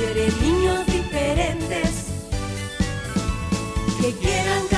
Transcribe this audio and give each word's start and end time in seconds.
quiere 0.00 0.30
niños 0.40 0.86
diferentes 0.86 2.06
que 4.00 4.12
quieran 4.14 4.69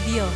de 0.00 0.12
Dios. 0.12 0.28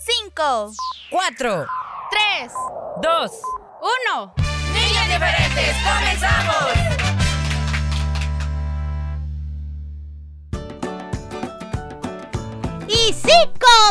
Cinco, 0.00 0.72
Cuatro, 1.10 1.66
tres, 2.10 2.52
dos, 3.00 3.32
uno. 3.80 4.34
niños 4.72 5.06
diferentes, 5.06 5.76
comenzamos. 5.82 6.72
Y 12.88 13.12
sí 13.12 13.32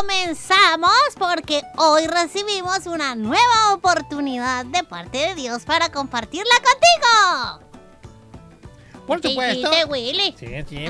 comenzamos 0.00 0.92
porque 1.18 1.62
hoy 1.76 2.06
recibimos 2.06 2.86
una 2.86 3.14
nueva 3.14 3.74
oportunidad 3.74 4.64
de 4.66 4.84
parte 4.84 5.18
de 5.18 5.34
Dios 5.34 5.64
para 5.64 5.90
compartirla 5.90 6.54
contigo. 6.56 7.63
Por 9.06 9.20
supuesto. 9.20 9.68
Willy. 9.90 10.34
Sí, 10.38 10.46
sí. 10.66 10.86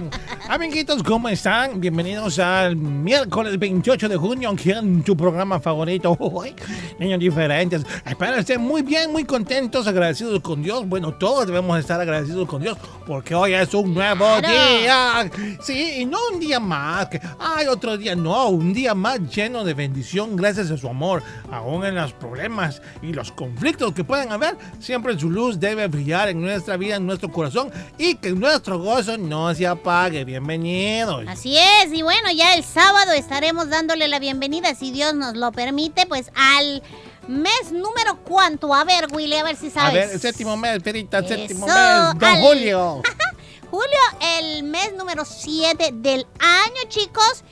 Amiguitos, 0.48 1.02
¿cómo 1.02 1.28
están? 1.28 1.80
Bienvenidos 1.80 2.38
al 2.38 2.76
miércoles 2.76 3.58
28 3.58 4.08
de 4.08 4.16
junio, 4.16 4.50
aquí 4.50 4.70
en 4.70 5.02
tu 5.02 5.16
programa 5.16 5.58
favorito. 5.58 6.16
Uy, 6.20 6.54
niños 7.00 7.19
diferentes. 7.19 7.84
Espero 8.06 8.36
estén 8.36 8.60
muy 8.60 8.82
bien, 8.82 9.10
muy 9.10 9.25
contentos, 9.25 9.88
agradecidos 9.88 10.41
con 10.42 10.62
Dios. 10.62 10.88
Bueno, 10.88 11.14
todos 11.14 11.47
debemos 11.48 11.76
estar 11.80 12.00
agradecidos 12.00 12.47
con 12.48 12.62
Dios 12.62 12.78
porque 13.04 13.34
hoy 13.34 13.52
es 13.54 13.75
un 13.75 13.92
nuevo 13.92 14.25
Claro. 14.38 14.48
día. 14.48 15.31
Sí, 15.62 15.94
y 16.02 16.04
no 16.04 16.19
un 16.32 16.38
día 16.38 16.60
más. 16.60 17.08
Que, 17.08 17.20
ay, 17.41 17.66
otro 17.66 17.96
día. 17.98 18.14
No, 18.14 18.48
un 18.50 18.72
día 18.72 18.94
más 18.94 19.19
lleno 19.34 19.64
de 19.64 19.75
bendición 19.75 20.36
gracias 20.36 20.70
a 20.70 20.76
su 20.76 20.88
amor. 20.88 21.20
Aún 21.50 21.84
en 21.84 21.96
los 21.96 22.12
problemas 22.12 22.81
y 23.02 23.12
los 23.12 23.32
conflictos 23.32 23.92
que 23.92 24.04
pueden 24.04 24.31
haber, 24.31 24.56
siempre 24.78 25.19
su 25.19 25.31
luz 25.31 25.58
debe 25.58 25.88
brillar 25.88 26.28
en 26.28 26.41
nuestra 26.41 26.76
vida, 26.76 26.94
en 26.96 27.06
nuestro 27.06 27.28
corazón 27.32 27.72
y 27.98 28.03
que 28.12 28.31
nuestro 28.32 28.78
gozo 28.78 29.16
no 29.16 29.54
se 29.54 29.66
apague. 29.66 30.25
Bienvenidos. 30.25 31.25
Así 31.26 31.56
es, 31.56 31.91
y 31.92 32.03
bueno, 32.03 32.31
ya 32.31 32.54
el 32.54 32.62
sábado 32.62 33.12
estaremos 33.12 33.70
dándole 33.70 34.09
la 34.09 34.19
bienvenida, 34.19 34.75
si 34.75 34.91
Dios 34.91 35.15
nos 35.15 35.34
lo 35.34 35.50
permite, 35.53 36.04
pues 36.06 36.31
al 36.34 36.82
mes 37.26 37.72
número 37.72 38.19
cuánto. 38.25 38.75
A 38.75 38.84
ver, 38.84 39.06
Willy, 39.12 39.37
a 39.37 39.44
ver 39.44 39.56
si 39.56 39.69
A 39.69 39.70
sabes. 39.70 39.94
ver, 39.94 40.10
el 40.10 40.20
séptimo 40.20 40.56
mes, 40.56 40.82
Perita, 40.82 41.19
el 41.19 41.28
séptimo 41.28 41.66
mes. 41.66 41.75
Don 41.75 42.25
al- 42.25 42.41
Julio. 42.43 43.03
Julio, 43.70 43.98
el 44.38 44.62
mes 44.64 44.93
número 44.97 45.25
7 45.25 45.91
del 45.94 46.26
año, 46.38 46.88
chicos. 46.88 47.43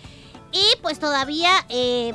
Y 0.52 0.76
pues 0.82 0.98
todavía 0.98 1.50
eh, 1.70 2.12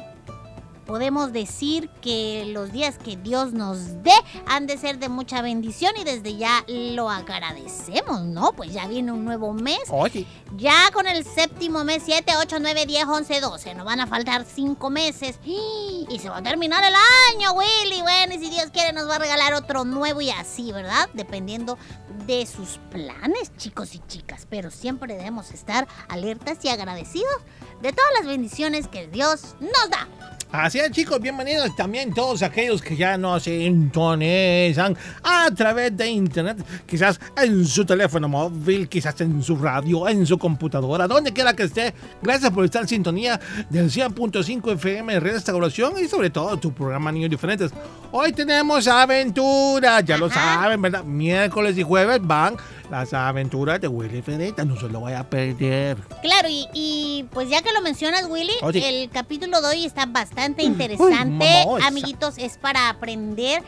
podemos 0.88 1.34
decir 1.34 1.90
que 2.02 2.46
los 2.54 2.72
días 2.72 2.98
que 2.98 3.18
Dios 3.18 3.52
nos 3.52 4.02
dé 4.04 4.14
han 4.48 4.66
de 4.66 4.78
ser 4.78 4.98
de 5.00 5.10
mucha 5.10 5.42
bendición 5.42 5.94
y 5.98 6.04
desde 6.04 6.38
ya 6.38 6.64
lo 6.68 7.10
agradecemos, 7.10 8.22
¿no? 8.22 8.54
Pues 8.54 8.74
ya 8.74 8.88
viene 8.88 9.12
un 9.12 9.26
nuevo 9.26 9.54
mes. 9.54 9.82
Oye, 9.90 10.26
Ya 10.56 10.90
con 10.94 11.06
el 11.06 11.26
séptimo 11.26 11.84
mes, 11.84 12.04
7, 12.06 12.34
8, 12.40 12.58
9, 12.62 12.86
10, 12.86 13.06
11, 13.06 13.42
12. 13.42 13.76
Nos 13.76 13.86
van 13.86 14.00
a 14.00 14.08
faltar 14.08 14.46
5 14.46 14.90
meses. 14.90 15.40
Y 15.46 16.20
se 16.20 16.30
va 16.30 16.38
a 16.38 16.44
terminar 16.44 16.84
el 16.84 16.96
año, 17.36 17.52
Willy. 17.52 18.02
Bueno, 18.02 18.34
y 18.34 18.40
si 18.40 18.50
Dios 18.50 18.68
quiere 18.72 18.94
nos 18.94 19.10
va 19.10 19.16
a 19.16 19.20
regalar 19.20 19.54
otro 19.54 19.84
nuevo 19.84 20.22
y 20.22 20.30
así, 20.30 20.72
¿verdad? 20.72 21.10
Dependiendo 21.14 21.78
de 22.26 22.46
sus 22.46 22.80
planes, 22.92 23.52
chicos 23.58 23.94
y 23.94 24.00
chicas. 24.08 24.48
Pero 24.50 24.72
siempre 24.72 25.16
debemos 25.16 25.52
estar 25.52 25.88
alertas 26.08 26.64
y 26.64 26.70
agradecidos 26.70 27.42
de 27.82 27.92
todas 27.92 28.12
las 28.18 28.26
bendiciones 28.26 28.88
que 28.88 29.08
Dios 29.08 29.56
nos 29.60 29.90
da. 29.90 30.37
Así 30.50 30.80
es, 30.80 30.92
chicos, 30.92 31.20
bienvenidos 31.20 31.76
también 31.76 32.14
todos 32.14 32.42
aquellos 32.42 32.82
que 32.82 32.96
ya 32.96 33.18
nos 33.18 33.44
sintonizan 33.44 34.96
a 35.22 35.52
través 35.54 35.96
de 35.98 36.08
internet, 36.08 36.58
quizás 36.86 37.20
en 37.36 37.66
su 37.66 37.84
teléfono 37.84 38.30
móvil, 38.30 38.88
quizás 38.88 39.20
en 39.20 39.44
su 39.44 39.58
radio, 39.58 40.08
en 40.08 40.26
su 40.26 40.38
computadora, 40.38 41.06
donde 41.06 41.34
quiera 41.34 41.54
que 41.54 41.64
esté. 41.64 41.94
Gracias 42.22 42.50
por 42.52 42.64
estar 42.64 42.84
en 42.84 42.88
sintonía 42.88 43.38
del 43.70 43.92
100.5 43.92 44.72
FM 44.76 45.20
Restauración 45.20 46.02
y 46.02 46.08
sobre 46.08 46.30
todo 46.30 46.56
tu 46.56 46.72
programa 46.72 47.12
Niños 47.12 47.30
Diferentes. 47.30 47.72
Hoy 48.14 48.32
tenemos 48.32 48.88
aventuras, 48.88 50.06
ya 50.06 50.18
lo 50.18 50.30
saben, 50.30 50.82
¿verdad? 50.82 51.04
Miércoles 51.04 51.78
y 51.78 51.84
jueves 51.84 52.22
van 52.22 52.56
las 52.90 53.14
aventuras 53.14 53.82
de 53.82 53.88
Willy 53.88 54.22
Fereta, 54.22 54.64
no 54.66 54.80
se 54.80 54.88
lo 54.90 55.02
vaya 55.02 55.20
a 55.20 55.30
perder. 55.30 55.98
Claro, 56.22 56.48
y, 56.50 56.68
y, 56.74 57.26
pues 57.32 57.50
ya 57.50 57.62
que 57.62 57.72
lo 57.74 57.82
mencionas, 57.82 58.26
Willy, 58.30 58.54
Oye. 58.62 59.04
el 59.04 59.10
capítulo 59.10 59.62
de 59.62 59.68
hoy 59.68 59.86
está 59.86 60.06
bastante 60.06 60.64
interesante. 60.64 61.66
Amiguitos, 61.84 62.38
es 62.38 62.58
para 62.58 62.90
aprender 62.90 63.62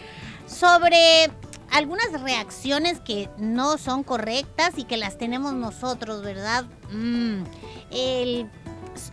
sobre 0.48 1.30
algunas 1.72 2.22
reacciones 2.22 3.00
que 3.00 3.30
no 3.38 3.78
son 3.78 4.04
correctas 4.04 4.74
y 4.78 4.84
que 4.86 4.98
las 4.98 5.18
tenemos 5.18 5.54
nosotros, 5.54 6.24
¿verdad? 6.24 6.66
Mm, 6.92 7.44
el- 7.92 8.50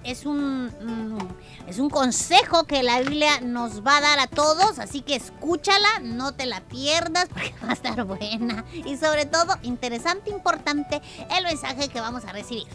es 0.04 0.26
un 0.26 0.66
mm, 0.66 1.68
es 1.68 1.78
un 1.78 1.90
consejo 1.90 2.64
que 2.64 2.82
la 2.82 3.00
Biblia 3.00 3.40
nos 3.40 3.84
va 3.84 3.96
a 3.98 4.00
dar 4.00 4.18
a 4.20 4.26
todos, 4.26 4.78
así 4.78 5.00
que 5.00 5.16
escúchala, 5.16 6.00
no 6.02 6.32
te 6.32 6.46
la 6.46 6.60
pierdas 6.60 7.28
porque 7.32 7.54
va 7.64 7.70
a 7.70 7.72
estar 7.72 8.04
buena 8.04 8.64
y 8.72 8.96
sobre 8.96 9.26
todo 9.26 9.54
interesante, 9.62 10.30
importante 10.30 11.00
el 11.36 11.44
mensaje 11.44 11.88
que 11.88 12.00
vamos 12.00 12.24
a 12.24 12.32
recibir. 12.32 12.66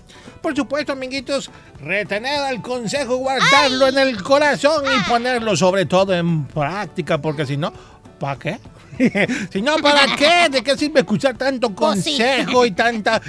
Por 0.41 0.55
supuesto, 0.55 0.91
amiguitos, 0.91 1.49
retener 1.79 2.51
el 2.51 2.61
consejo, 2.61 3.17
guardarlo 3.17 3.87
en 3.87 3.97
el 3.97 4.21
corazón 4.21 4.83
y 4.85 5.09
ponerlo 5.09 5.55
sobre 5.55 5.85
todo 5.85 6.13
en 6.13 6.45
práctica, 6.45 7.19
porque 7.19 7.45
si 7.45 7.57
no, 7.57 7.71
¿para 8.19 8.39
qué? 8.39 8.59
Si 9.51 9.61
no, 9.61 9.77
¿para 9.77 10.15
qué? 10.15 10.49
¿De 10.49 10.63
qué 10.63 10.77
sirve 10.77 10.99
escuchar 11.01 11.37
tanto 11.37 11.69
Pues 11.71 12.03
sí. 12.03 12.11
consejo 12.17 12.65
y 12.65 12.71
tanta... 12.71 13.21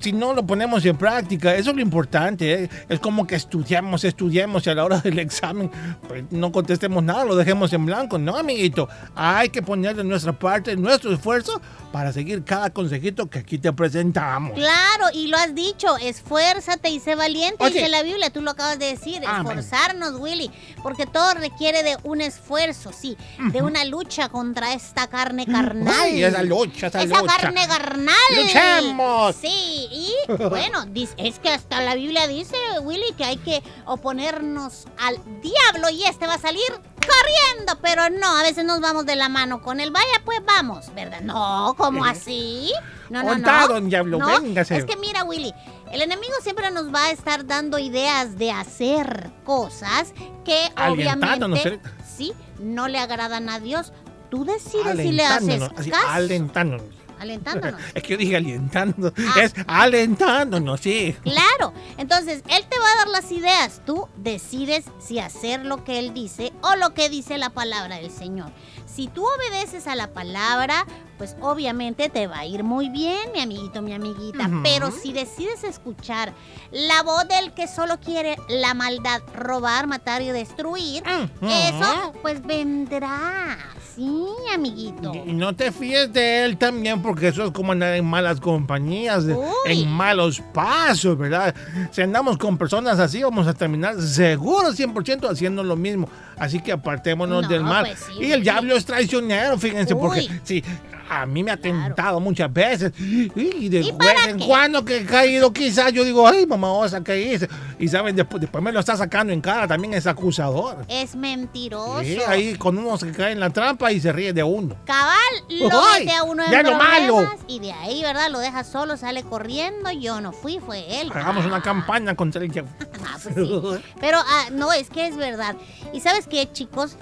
Si 0.00 0.12
no 0.12 0.32
lo 0.34 0.46
ponemos 0.46 0.84
en 0.84 0.96
práctica, 0.96 1.54
eso 1.54 1.70
es 1.70 1.76
lo 1.76 1.82
importante. 1.82 2.64
¿eh? 2.64 2.70
Es 2.88 3.00
como 3.00 3.26
que 3.26 3.36
estudiamos, 3.36 4.04
estudiemos 4.04 4.66
y 4.66 4.70
a 4.70 4.74
la 4.74 4.84
hora 4.84 4.98
del 4.98 5.18
examen 5.18 5.70
pues, 6.06 6.24
no 6.30 6.52
contestemos 6.52 7.02
nada, 7.02 7.24
lo 7.24 7.36
dejemos 7.36 7.72
en 7.72 7.86
blanco. 7.86 8.18
No, 8.18 8.36
amiguito, 8.36 8.88
hay 9.14 9.48
que 9.50 9.62
ponerle 9.62 10.04
nuestra 10.04 10.32
parte, 10.32 10.76
nuestro 10.76 11.12
esfuerzo 11.12 11.60
para 11.92 12.12
seguir 12.12 12.44
cada 12.44 12.70
consejito 12.70 13.28
que 13.30 13.38
aquí 13.38 13.58
te 13.58 13.72
presentamos. 13.72 14.52
Claro, 14.52 15.06
y 15.14 15.28
lo 15.28 15.36
has 15.38 15.54
dicho, 15.54 15.96
esfuérzate 15.98 16.90
y 16.90 17.00
sé 17.00 17.14
valiente, 17.14 17.56
Oye. 17.60 17.74
dice 17.74 17.88
la 17.88 18.02
Biblia, 18.02 18.30
tú 18.30 18.42
lo 18.42 18.50
acabas 18.50 18.78
de 18.78 18.86
decir, 18.86 19.22
Amén. 19.26 19.46
esforzarnos, 19.58 20.18
Willy, 20.20 20.50
porque 20.82 21.06
todo 21.06 21.34
requiere 21.34 21.82
de 21.82 21.96
un 22.04 22.20
esfuerzo, 22.20 22.92
sí, 22.92 23.16
de 23.52 23.62
una 23.62 23.84
lucha 23.84 24.28
contra 24.28 24.74
esta 24.88 25.06
carne 25.06 25.46
carnal. 25.46 25.94
Ay, 26.00 26.22
esa 26.24 26.42
lucha, 26.42 26.86
esa 26.86 27.04
lucha. 27.04 27.22
carne 27.38 27.66
carnal. 27.68 28.14
¡Luchemos! 28.36 29.36
Sí, 29.36 29.88
y 29.92 30.12
bueno, 30.48 30.84
es 31.18 31.38
que 31.38 31.50
hasta 31.50 31.82
la 31.82 31.94
Biblia 31.94 32.26
dice, 32.26 32.56
Willy, 32.82 33.12
que 33.16 33.24
hay 33.24 33.36
que 33.36 33.62
oponernos 33.84 34.86
al 34.98 35.16
diablo 35.42 35.90
y 35.90 36.04
este 36.04 36.26
va 36.26 36.34
a 36.34 36.38
salir 36.38 36.62
corriendo, 36.72 37.78
pero 37.82 38.08
no, 38.10 38.36
a 38.36 38.42
veces 38.42 38.64
nos 38.64 38.80
vamos 38.80 39.04
de 39.06 39.16
la 39.16 39.28
mano 39.28 39.60
con 39.62 39.80
él. 39.80 39.90
Vaya, 39.90 40.22
pues 40.24 40.40
vamos, 40.44 40.92
¿verdad? 40.94 41.20
No, 41.20 41.74
¿cómo 41.76 42.06
Eh, 42.06 42.10
así? 42.10 42.72
No, 43.10 43.22
no, 43.22 43.36
no. 43.38 43.68
don 43.68 43.88
Diablo, 43.88 44.18
No, 44.18 44.40
véngase. 44.40 44.76
Es 44.76 44.84
que 44.84 44.96
mira, 44.96 45.24
Willy, 45.24 45.54
el 45.92 46.02
enemigo 46.02 46.34
siempre 46.42 46.70
nos 46.70 46.92
va 46.92 47.06
a 47.06 47.10
estar 47.10 47.46
dando 47.46 47.78
ideas 47.78 48.36
de 48.38 48.50
hacer 48.52 49.30
cosas 49.44 50.12
que 50.44 50.58
obviamente 50.90 51.80
sí 52.16 52.32
no 52.58 52.88
le 52.88 52.98
agradan 52.98 53.48
a 53.48 53.60
Dios. 53.60 53.92
Tú 54.30 54.44
decides 54.44 54.98
si 54.98 55.12
le 55.12 55.24
haces 55.24 55.42
Alentándonos, 55.48 55.78
así, 55.78 55.90
caso. 55.90 56.08
alentándonos. 56.08 56.86
alentándonos. 57.18 57.80
Es 57.94 58.02
que 58.02 58.08
yo 58.10 58.16
dije 58.16 58.36
alentándonos. 58.36 59.12
Ah. 59.18 59.42
Es 59.42 59.54
alentándonos, 59.66 60.80
sí. 60.80 61.16
Claro, 61.22 61.72
entonces 61.96 62.42
él 62.48 62.64
te 62.68 62.78
va 62.78 62.92
a 62.92 62.96
dar 62.98 63.08
las 63.08 63.32
ideas, 63.32 63.82
tú 63.84 64.08
decides 64.16 64.84
si 64.98 65.18
hacer 65.18 65.64
lo 65.64 65.84
que 65.84 65.98
él 65.98 66.14
dice 66.14 66.52
o 66.62 66.76
lo 66.76 66.94
que 66.94 67.08
dice 67.08 67.38
la 67.38 67.50
palabra 67.50 67.96
del 67.96 68.10
Señor. 68.10 68.52
Si 68.92 69.06
tú 69.08 69.24
obedeces 69.24 69.86
a 69.86 69.94
la 69.94 70.08
palabra, 70.08 70.84
pues 71.18 71.36
obviamente 71.40 72.08
te 72.08 72.26
va 72.26 72.38
a 72.40 72.46
ir 72.46 72.64
muy 72.64 72.88
bien, 72.88 73.30
mi 73.32 73.40
amiguito, 73.40 73.82
mi 73.82 73.92
amiguita. 73.92 74.48
Pero 74.62 74.90
si 74.90 75.12
decides 75.12 75.62
escuchar 75.64 76.32
la 76.70 77.02
voz 77.02 77.26
del 77.28 77.52
que 77.52 77.68
solo 77.68 77.98
quiere 78.00 78.36
la 78.48 78.74
maldad, 78.74 79.20
robar, 79.34 79.86
matar 79.86 80.22
y 80.22 80.28
destruir, 80.28 81.02
eso 81.42 82.12
pues 82.22 82.44
vendrá. 82.44 83.58
Sí, 83.94 84.26
amiguito. 84.54 85.12
Y 85.26 85.32
no 85.32 85.56
te 85.56 85.72
fíes 85.72 86.12
de 86.12 86.44
él 86.44 86.56
también, 86.56 87.02
porque 87.02 87.28
eso 87.28 87.46
es 87.46 87.50
como 87.50 87.72
andar 87.72 87.94
en 87.94 88.04
malas 88.04 88.38
compañías, 88.40 89.24
Uy. 89.24 89.34
en 89.66 89.88
malos 89.90 90.40
pasos, 90.54 91.18
¿verdad? 91.18 91.52
Si 91.90 92.00
andamos 92.02 92.38
con 92.38 92.56
personas 92.56 93.00
así, 93.00 93.24
vamos 93.24 93.48
a 93.48 93.54
terminar 93.54 94.00
seguro 94.00 94.68
100% 94.70 95.28
haciendo 95.28 95.64
lo 95.64 95.74
mismo. 95.74 96.08
Así 96.38 96.60
que 96.60 96.70
apartémonos 96.70 97.42
No, 97.42 97.48
del 97.48 97.64
mal. 97.64 97.86
pues 97.86 97.98
sí, 97.98 98.12
y 98.26 98.30
el 98.30 98.44
diablo 98.44 98.76
es 98.78 98.84
traicionero, 98.86 99.58
fíjense, 99.58 99.94
porque 99.94 100.28
sí, 100.44 100.64
a 101.10 101.24
mí 101.26 101.42
me 101.42 101.50
ha 101.52 101.56
Claro. 101.56 101.84
tentado 101.86 102.20
muchas 102.20 102.52
veces. 102.52 102.92
Y 102.98 103.68
de 103.68 103.80
¿Y 103.80 103.92
vez 103.92 104.26
en 104.28 104.38
qué? 104.38 104.46
cuando 104.46 104.84
que 104.84 104.98
he 104.98 105.04
caído, 105.06 105.52
quizás 105.52 105.92
yo 105.92 106.04
digo, 106.04 106.26
ay, 106.28 106.46
mamá, 106.46 106.70
osa, 106.72 107.02
¿qué 107.02 107.20
hice? 107.32 107.48
Y 107.78 107.88
saben, 107.88 108.14
después, 108.16 108.40
después 108.40 108.62
me 108.62 108.72
lo 108.72 108.80
está 108.80 108.96
sacando 108.96 109.32
en 109.32 109.40
cara, 109.40 109.66
también 109.66 109.94
es 109.94 110.06
acusador. 110.06 110.84
Es 110.88 111.14
mentiroso. 111.16 112.02
Sí, 112.02 112.18
ahí 112.26 112.54
con 112.56 112.76
uno 112.78 112.96
se 112.98 113.10
cae 113.12 113.32
en 113.32 113.40
la 113.40 113.50
trampa 113.50 113.90
y 113.92 114.00
se 114.00 114.12
ríe 114.12 114.32
de 114.32 114.42
uno. 114.42 114.76
Cabal, 114.84 115.16
lo 115.48 115.70
¡Ay! 115.86 116.04
mete 116.04 116.16
a 116.16 116.22
uno 116.24 116.44
en 116.44 116.50
Ya 116.50 116.62
lo 116.62 116.74
malo. 116.76 117.30
y 117.46 117.60
de 117.60 117.72
ahí, 117.72 118.02
¿verdad? 118.02 118.30
Lo 118.30 118.38
deja 118.40 118.62
solo, 118.64 118.96
sale 118.96 119.22
corriendo. 119.22 119.90
Yo 119.92 120.20
no 120.20 120.32
fui, 120.32 120.58
fue 120.64 121.00
él. 121.00 121.10
Hagamos 121.14 121.46
una 121.46 121.62
campaña 121.62 122.14
contra 122.14 122.42
el 122.42 122.50
diablo. 122.50 122.70
Ah, 123.10 123.16
pues 123.22 123.34
sí. 123.34 123.84
Pero 124.00 124.18
ah, 124.18 124.46
no, 124.52 124.72
es 124.72 124.90
que 124.90 125.06
es 125.06 125.16
verdad. 125.16 125.56
Y 125.94 126.00
sabes 126.00 126.26
qué, 126.26 126.50
chicos, 126.52 126.96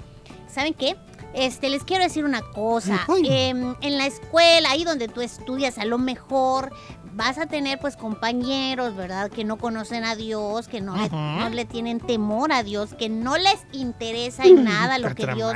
¿saben 0.49 0.73
qué? 0.73 0.95
Este, 1.37 1.69
les 1.69 1.83
quiero 1.83 2.03
decir 2.03 2.25
una 2.25 2.41
cosa. 2.41 3.05
Em, 3.23 3.75
en 3.81 3.97
la 3.97 4.07
escuela, 4.07 4.71
ahí 4.71 4.83
donde 4.83 5.07
tú 5.07 5.21
estudias, 5.21 5.77
a 5.77 5.85
lo 5.85 5.99
mejor 5.99 6.73
vas 7.13 7.37
a 7.37 7.45
tener 7.45 7.79
pues 7.79 7.95
compañeros, 7.95 8.95
¿verdad? 8.95 9.29
Que 9.29 9.43
no 9.43 9.57
conocen 9.57 10.03
a 10.03 10.15
Dios, 10.15 10.67
que 10.67 10.81
no, 10.81 10.95
le, 10.95 11.09
no 11.09 11.49
le 11.49 11.65
tienen 11.65 11.99
temor 11.99 12.51
a 12.51 12.63
Dios, 12.63 12.95
que 12.95 13.09
no 13.09 13.37
les 13.37 13.65
interesa 13.71 14.45
en 14.45 14.63
nada 14.63 14.97
lo 14.97 15.13
que 15.13 15.27
Dios 15.27 15.53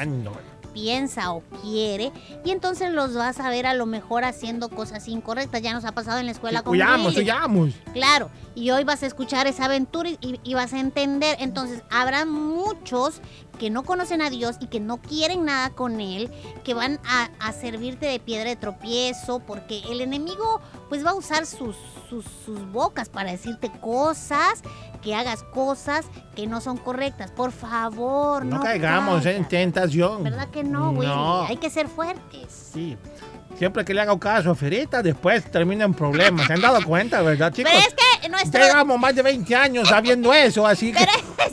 piensa 0.73 1.31
o 1.33 1.41
quiere 1.61 2.11
y 2.45 2.51
entonces 2.51 2.91
los 2.91 3.13
vas 3.13 3.39
a 3.39 3.49
ver 3.49 3.65
a 3.65 3.73
lo 3.73 3.85
mejor 3.85 4.23
haciendo 4.23 4.69
cosas 4.69 5.07
incorrectas. 5.07 5.61
Ya 5.61 5.73
nos 5.73 5.85
ha 5.85 5.91
pasado 5.91 6.19
en 6.19 6.25
la 6.25 6.31
escuela 6.31 6.63
con 6.63 6.73
Huyamos, 6.73 7.17
huyamos. 7.17 7.73
Claro, 7.93 8.29
y 8.55 8.71
hoy 8.71 8.83
vas 8.83 9.03
a 9.03 9.07
escuchar 9.07 9.47
esa 9.47 9.65
aventura 9.65 10.09
y, 10.09 10.39
y 10.43 10.53
vas 10.53 10.73
a 10.73 10.79
entender. 10.79 11.37
Entonces, 11.39 11.83
habrá 11.89 12.25
muchos 12.25 13.21
que 13.61 13.69
no 13.69 13.83
conocen 13.83 14.23
a 14.23 14.31
Dios 14.31 14.55
y 14.59 14.65
que 14.65 14.79
no 14.79 14.97
quieren 14.97 15.45
nada 15.45 15.69
con 15.69 16.01
Él, 16.01 16.31
que 16.63 16.73
van 16.73 16.99
a, 17.05 17.29
a 17.39 17.53
servirte 17.53 18.07
de 18.07 18.19
piedra 18.19 18.49
de 18.49 18.55
tropiezo, 18.55 19.37
porque 19.37 19.83
el 19.91 20.01
enemigo 20.01 20.59
pues 20.89 21.05
va 21.05 21.11
a 21.11 21.13
usar 21.13 21.45
sus, 21.45 21.75
sus, 22.09 22.25
sus 22.43 22.71
bocas 22.71 23.09
para 23.09 23.29
decirte 23.29 23.71
cosas, 23.79 24.63
que 25.03 25.13
hagas 25.13 25.43
cosas 25.43 26.07
que 26.35 26.47
no 26.47 26.59
son 26.59 26.77
correctas. 26.77 27.29
Por 27.29 27.51
favor, 27.51 28.43
no, 28.43 28.57
No, 28.57 28.63
caigamos 28.63 29.27
en 29.27 29.47
tentación. 29.47 30.23
¿Verdad 30.23 30.49
que 30.49 30.63
no, 30.63 30.89
Willy? 30.89 31.05
No. 31.05 31.43
Hay 31.43 31.57
que 31.57 31.69
ser 31.69 31.87
fuertes. 31.87 32.71
Sí. 32.73 32.97
Siempre 33.59 33.85
que 33.85 33.93
le 33.93 34.01
haga 34.01 34.17
caso 34.17 34.49
a 34.49 34.55
Ferita, 34.55 35.03
después 35.03 35.51
termina 35.51 35.85
en 35.85 35.93
problemas. 35.93 36.47
¿Se 36.47 36.53
han 36.53 36.61
dado 36.61 36.83
cuenta, 36.83 37.21
verdad, 37.21 37.53
chicos? 37.53 37.71
Pero 37.71 37.87
es 37.87 38.21
que 38.21 38.27
nuestro... 38.29 38.59
Llevamos 38.59 38.99
más 38.99 39.13
de 39.13 39.21
20 39.21 39.55
años 39.55 39.87
sabiendo 39.87 40.33
eso, 40.33 40.65
así 40.65 40.91
que 40.91 41.05
Pero 41.05 41.11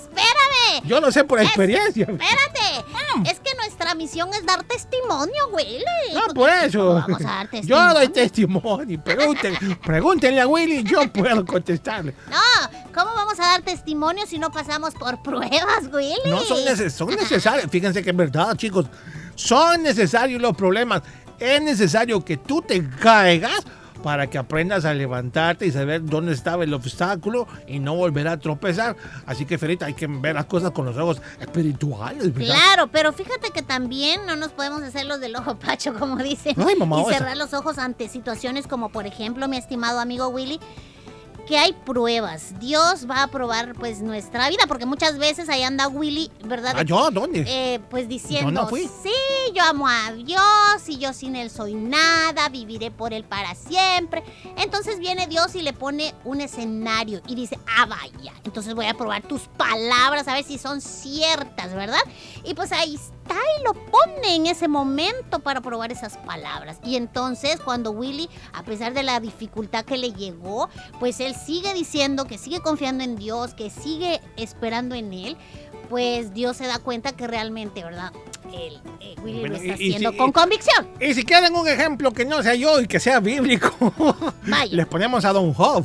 yo 0.85 1.01
lo 1.01 1.11
sé 1.13 1.25
por 1.25 1.41
experiencia. 1.41 2.05
Espérate, 2.05 2.85
es 3.31 3.41
que 3.41 3.55
nuestra 3.57 3.95
misión 3.95 4.31
es 4.35 4.45
dar 4.47 4.63
testimonio, 4.65 5.49
Willy. 5.53 5.85
No, 6.15 6.35
por 6.35 6.51
eso. 6.51 6.95
Vamos 6.95 7.21
a 7.21 7.25
dar 7.25 7.45
Yo 7.47 7.51
testimonio. 7.51 7.95
doy 7.95 8.09
testimonio. 8.09 9.05
Pregúntenle, 9.05 9.77
pregúntenle 9.85 10.41
a 10.41 10.47
Willy, 10.47 10.83
yo 10.85 11.11
puedo 11.13 11.45
contestarle. 11.45 12.15
No, 12.31 12.93
¿cómo 12.95 13.15
vamos 13.15 13.39
a 13.41 13.45
dar 13.47 13.63
testimonio 13.63 14.27
si 14.27 14.39
no 14.39 14.51
pasamos 14.51 14.95
por 14.95 15.23
pruebas, 15.23 15.85
Willy? 15.93 16.15
No 16.31 16.41
son, 16.41 16.59
neces- 16.65 16.91
son 16.91 17.09
necesarios. 17.11 17.67
Fíjense 17.71 18.03
que 18.03 18.11
es 18.11 18.17
verdad, 18.17 18.57
chicos. 18.57 18.87
Son 19.35 19.83
necesarios 19.83 20.41
los 20.41 20.57
problemas. 20.57 21.03
Es 21.39 21.63
necesario 21.63 22.25
que 22.25 22.37
tú 22.37 22.61
te 22.63 22.85
caigas 23.01 23.63
para 24.03 24.29
que 24.29 24.39
aprendas 24.39 24.85
a 24.85 24.95
levantarte 24.95 25.67
y 25.67 25.73
saber 25.73 26.05
dónde 26.05 26.33
estaba 26.33 26.65
el 26.65 26.75
obstáculo 26.75 27.47
y 27.67 27.79
no 27.79 27.95
volver 27.95 28.29
a 28.29 28.39
tropezar. 28.39 28.97
Así 29.27 29.45
que, 29.45 29.59
Ferita, 29.59 29.87
hay 29.87 29.95
que 29.95 30.07
ver 30.07 30.35
las 30.35 30.47
cosas 30.47 30.71
con 30.71 30.87
los 30.87 30.97
ojos 30.97 31.21
espirituales, 31.41 32.33
¿verdad? 32.33 32.55
Claro, 32.55 32.89
pero 32.89 33.13
fíjate 33.13 33.51
que 33.51 33.63
también 33.63 34.27
no 34.27 34.37
nos 34.37 34.53
podemos 34.53 34.83
hacer 34.83 35.07
los 35.07 35.21
del 35.21 35.37
ojo 35.37 35.59
pacho, 35.59 35.95
como 35.99 36.17
dicen, 36.17 36.55
Ay, 36.59 36.77
mamá, 36.77 37.03
y 37.03 37.13
cerrar 37.13 37.37
los 37.37 37.55
ojos 37.55 37.79
ante 37.79 38.09
situaciones 38.09 38.67
como, 38.67 38.91
por 38.91 39.07
ejemplo, 39.07 39.49
mi 39.49 39.57
estimado 39.57 40.01
amigo 40.01 40.29
Willy, 40.29 40.61
que 41.49 41.57
hay 41.57 41.73
pruebas. 41.73 42.59
Dios 42.61 43.09
va 43.11 43.23
a 43.23 43.29
probar, 43.29 43.73
pues, 43.73 44.03
nuestra 44.03 44.51
vida, 44.51 44.65
porque 44.69 44.85
muchas 44.85 45.17
veces 45.17 45.49
ahí 45.49 45.63
anda 45.63 45.89
Willy, 45.89 46.31
¿verdad? 46.45 46.75
Ah, 46.77 46.83
¿yo? 46.83 47.11
¿Dónde? 47.11 47.45
eh, 47.47 47.81
pues 47.89 48.07
diciendo, 48.07 48.51
no 48.53 48.69
fui. 48.69 48.83
sí, 49.03 49.11
yo 49.55 49.65
amo 49.65 49.89
a 49.89 50.13
Dios 50.13 50.43
y 50.89 50.99
yo 50.99 51.15
sin 51.15 51.37
Él 51.37 51.49
soy 51.49 51.73
nada, 51.73 52.51
viviré 52.51 52.91
por 52.91 53.15
Él 53.15 53.25
para 53.25 53.55
siempre. 53.55 54.23
Entonces 54.59 54.99
viene 54.99 55.27
Dios 55.27 55.55
y 55.55 55.63
le 55.63 55.73
pone 55.73 56.15
un 56.25 56.43
escenario 56.43 57.23
y 57.27 57.35
dice, 57.35 57.59
ah, 57.79 57.87
vaya, 57.87 58.35
entonces 58.45 58.75
voy 58.75 58.87
a 58.87 58.95
probar 58.95 59.23
tus 59.23 59.49
palabras 59.57 60.29
a 60.29 60.35
ver 60.35 60.45
si 60.45 60.59
son 60.59 60.83
ciertas, 60.83 61.75
¿verdad? 61.75 62.03
Y 62.45 62.53
pues 62.53 62.73
ahí 62.73 62.97
está 62.97 63.18
y 63.35 63.65
lo 63.65 63.73
pone 63.75 64.35
en 64.37 64.47
ese 64.47 64.69
momento 64.69 65.39
para 65.41 65.61
probar 65.61 65.93
esas 65.93 66.17
palabras. 66.19 66.79
Y 66.85 66.97
entonces 66.97 67.59
cuando 67.61 67.91
Willy, 67.91 68.29
a 68.53 68.63
pesar 68.63 68.95
de 68.95 69.03
la 69.03 69.21
dificultad 69.21 69.85
que 69.85 69.97
le 69.97 70.13
llegó, 70.13 70.69
pues 71.01 71.21
él 71.21 71.35
sigue 71.35 71.75
diciendo 71.75 72.25
que 72.27 72.39
sigue 72.39 72.61
confiando 72.61 73.05
en 73.05 73.17
Dios, 73.17 73.55
que 73.55 73.71
sigue 73.71 74.21
esperando 74.37 74.95
en 74.95 75.13
Él, 75.13 75.37
pues 75.89 76.35
Dios 76.35 76.57
se 76.57 76.67
da 76.67 76.79
cuenta 76.79 77.13
que 77.13 77.27
realmente, 77.27 77.83
¿verdad? 77.83 78.13
Él, 78.53 78.81
eh, 79.01 79.15
Willy 79.23 79.41
Bueno, 79.41 79.57
lo 79.57 79.63
está 79.63 79.67
y- 79.83 79.87
y 79.87 79.89
haciendo 79.91 80.13
si- 80.13 80.17
con 80.19 80.33
convicción. 80.33 80.89
Y 81.01 81.15
si 81.15 81.25
quieren 81.25 81.55
un 81.55 81.67
ejemplo 81.69 82.13
que 82.13 82.25
no 82.25 82.43
sea 82.43 82.55
yo 82.55 82.81
y 82.81 82.87
que 82.87 83.01
sea 83.01 83.21
bíblico, 83.21 83.71
Vaya. 84.47 84.67
les 84.77 84.87
ponemos 84.87 85.25
a 85.25 85.33
Don 85.33 85.53
Job. 85.55 85.85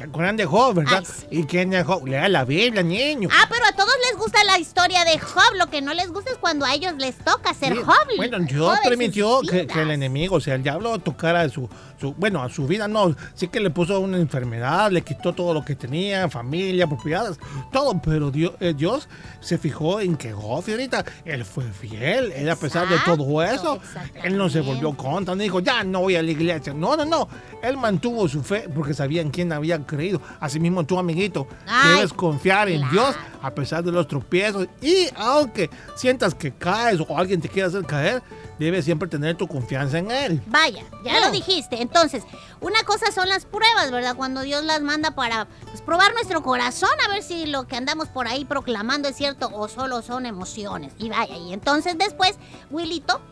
¿Se 0.00 0.04
acuerdan 0.04 0.36
de 0.38 0.46
Job, 0.46 0.76
verdad? 0.76 1.04
Ay, 1.06 1.14
sí. 1.14 1.26
¿Y 1.30 1.44
quién 1.44 1.74
es 1.74 1.84
Job? 1.84 2.06
Lea 2.06 2.26
la 2.30 2.46
Biblia, 2.46 2.82
niño. 2.82 3.28
Ah, 3.30 3.46
pero 3.50 3.66
a 3.66 3.72
todos 3.72 3.92
les 4.08 4.18
gusta 4.18 4.42
la 4.44 4.58
historia 4.58 5.04
de 5.04 5.18
Job. 5.18 5.56
Lo 5.58 5.66
que 5.66 5.82
no 5.82 5.92
les 5.92 6.10
gusta 6.10 6.30
es 6.30 6.38
cuando 6.38 6.64
a 6.64 6.72
ellos 6.72 6.94
les 6.96 7.18
toca 7.18 7.52
ser 7.52 7.74
Sí, 7.74 7.82
Job. 7.84 8.16
Bueno, 8.16 8.38
Dios 8.38 8.78
permitió 8.82 9.42
que, 9.42 9.66
que 9.66 9.82
el 9.82 9.90
enemigo, 9.90 10.36
o 10.36 10.40
sea, 10.40 10.54
el 10.54 10.62
diablo 10.62 10.98
tocara 11.00 11.46
su, 11.50 11.68
su, 12.00 12.14
bueno, 12.14 12.42
a 12.42 12.48
su 12.48 12.66
vida 12.66 12.88
no, 12.88 13.14
sí 13.34 13.48
que 13.48 13.60
le 13.60 13.68
puso 13.68 14.00
una 14.00 14.16
enfermedad, 14.16 14.90
le 14.90 15.02
quitó 15.02 15.34
todo 15.34 15.52
lo 15.52 15.64
que 15.64 15.76
tenía, 15.76 16.28
familia, 16.30 16.86
propiedades, 16.86 17.38
todo, 17.70 18.00
pero 18.02 18.30
Dios, 18.30 18.54
eh, 18.60 18.72
Dios 18.74 19.08
se 19.40 19.58
fijó 19.58 20.00
en 20.00 20.16
que 20.16 20.32
Job, 20.32 20.64
ahorita, 20.66 21.04
él 21.26 21.44
fue 21.44 21.64
fiel, 21.64 22.32
él 22.32 22.48
a 22.48 22.56
pesar 22.56 22.88
de 22.88 22.96
todo 23.04 23.42
eso, 23.42 23.78
él 24.24 24.36
no 24.36 24.48
se 24.48 24.60
volvió 24.60 24.96
contra, 24.96 25.34
no 25.34 25.42
dijo, 25.42 25.60
ya 25.60 25.84
no 25.84 26.00
voy 26.00 26.16
a 26.16 26.22
la 26.22 26.30
iglesia, 26.30 26.72
no, 26.72 26.96
no, 26.96 27.04
no, 27.04 27.28
él 27.62 27.76
mantuvo 27.76 28.26
su 28.28 28.42
fe 28.42 28.66
porque 28.74 28.94
sabía 28.94 29.20
en 29.20 29.30
quién 29.30 29.52
había 29.52 29.84
creído, 29.90 30.20
asimismo 30.40 30.84
tú, 30.84 30.98
amiguito, 30.98 31.46
Ay, 31.66 31.96
debes 31.96 32.12
confiar 32.12 32.68
en 32.68 32.78
claro. 32.80 32.92
Dios 32.92 33.16
a 33.42 33.50
pesar 33.50 33.82
de 33.82 33.90
los 33.90 34.06
tropiezos 34.06 34.66
y 34.82 35.08
aunque 35.16 35.70
sientas 35.96 36.34
que 36.34 36.52
caes 36.52 37.00
o 37.00 37.16
alguien 37.16 37.40
te 37.40 37.48
quiere 37.48 37.68
hacer 37.68 37.84
caer, 37.86 38.22
debes 38.58 38.84
siempre 38.84 39.08
tener 39.08 39.34
tu 39.36 39.48
confianza 39.48 39.96
en 39.98 40.10
Él. 40.10 40.42
Vaya, 40.46 40.84
ya 41.02 41.14
No. 41.18 41.26
lo 41.26 41.32
dijiste. 41.32 41.80
Entonces, 41.80 42.22
una 42.60 42.82
cosa 42.84 43.10
son 43.10 43.28
las 43.30 43.46
pruebas, 43.46 43.90
¿verdad? 43.90 44.14
Cuando 44.14 44.42
Dios 44.42 44.62
las 44.64 44.82
manda 44.82 45.12
para 45.12 45.46
pues, 45.64 45.80
probar 45.80 46.12
nuestro 46.12 46.42
corazón, 46.42 46.90
a 47.06 47.08
ver 47.10 47.22
si 47.22 47.46
lo 47.46 47.66
que 47.66 47.76
andamos 47.76 48.08
por 48.08 48.28
ahí 48.28 48.44
proclamando 48.44 49.08
es 49.08 49.16
cierto 49.16 49.48
o 49.54 49.68
solo 49.68 50.02
son 50.02 50.26
emociones. 50.26 50.92
Y 50.98 51.08
vaya, 51.08 51.36
y 51.38 51.54
entonces 51.54 51.96
después, 51.96 52.34
Wilito, 52.70 53.22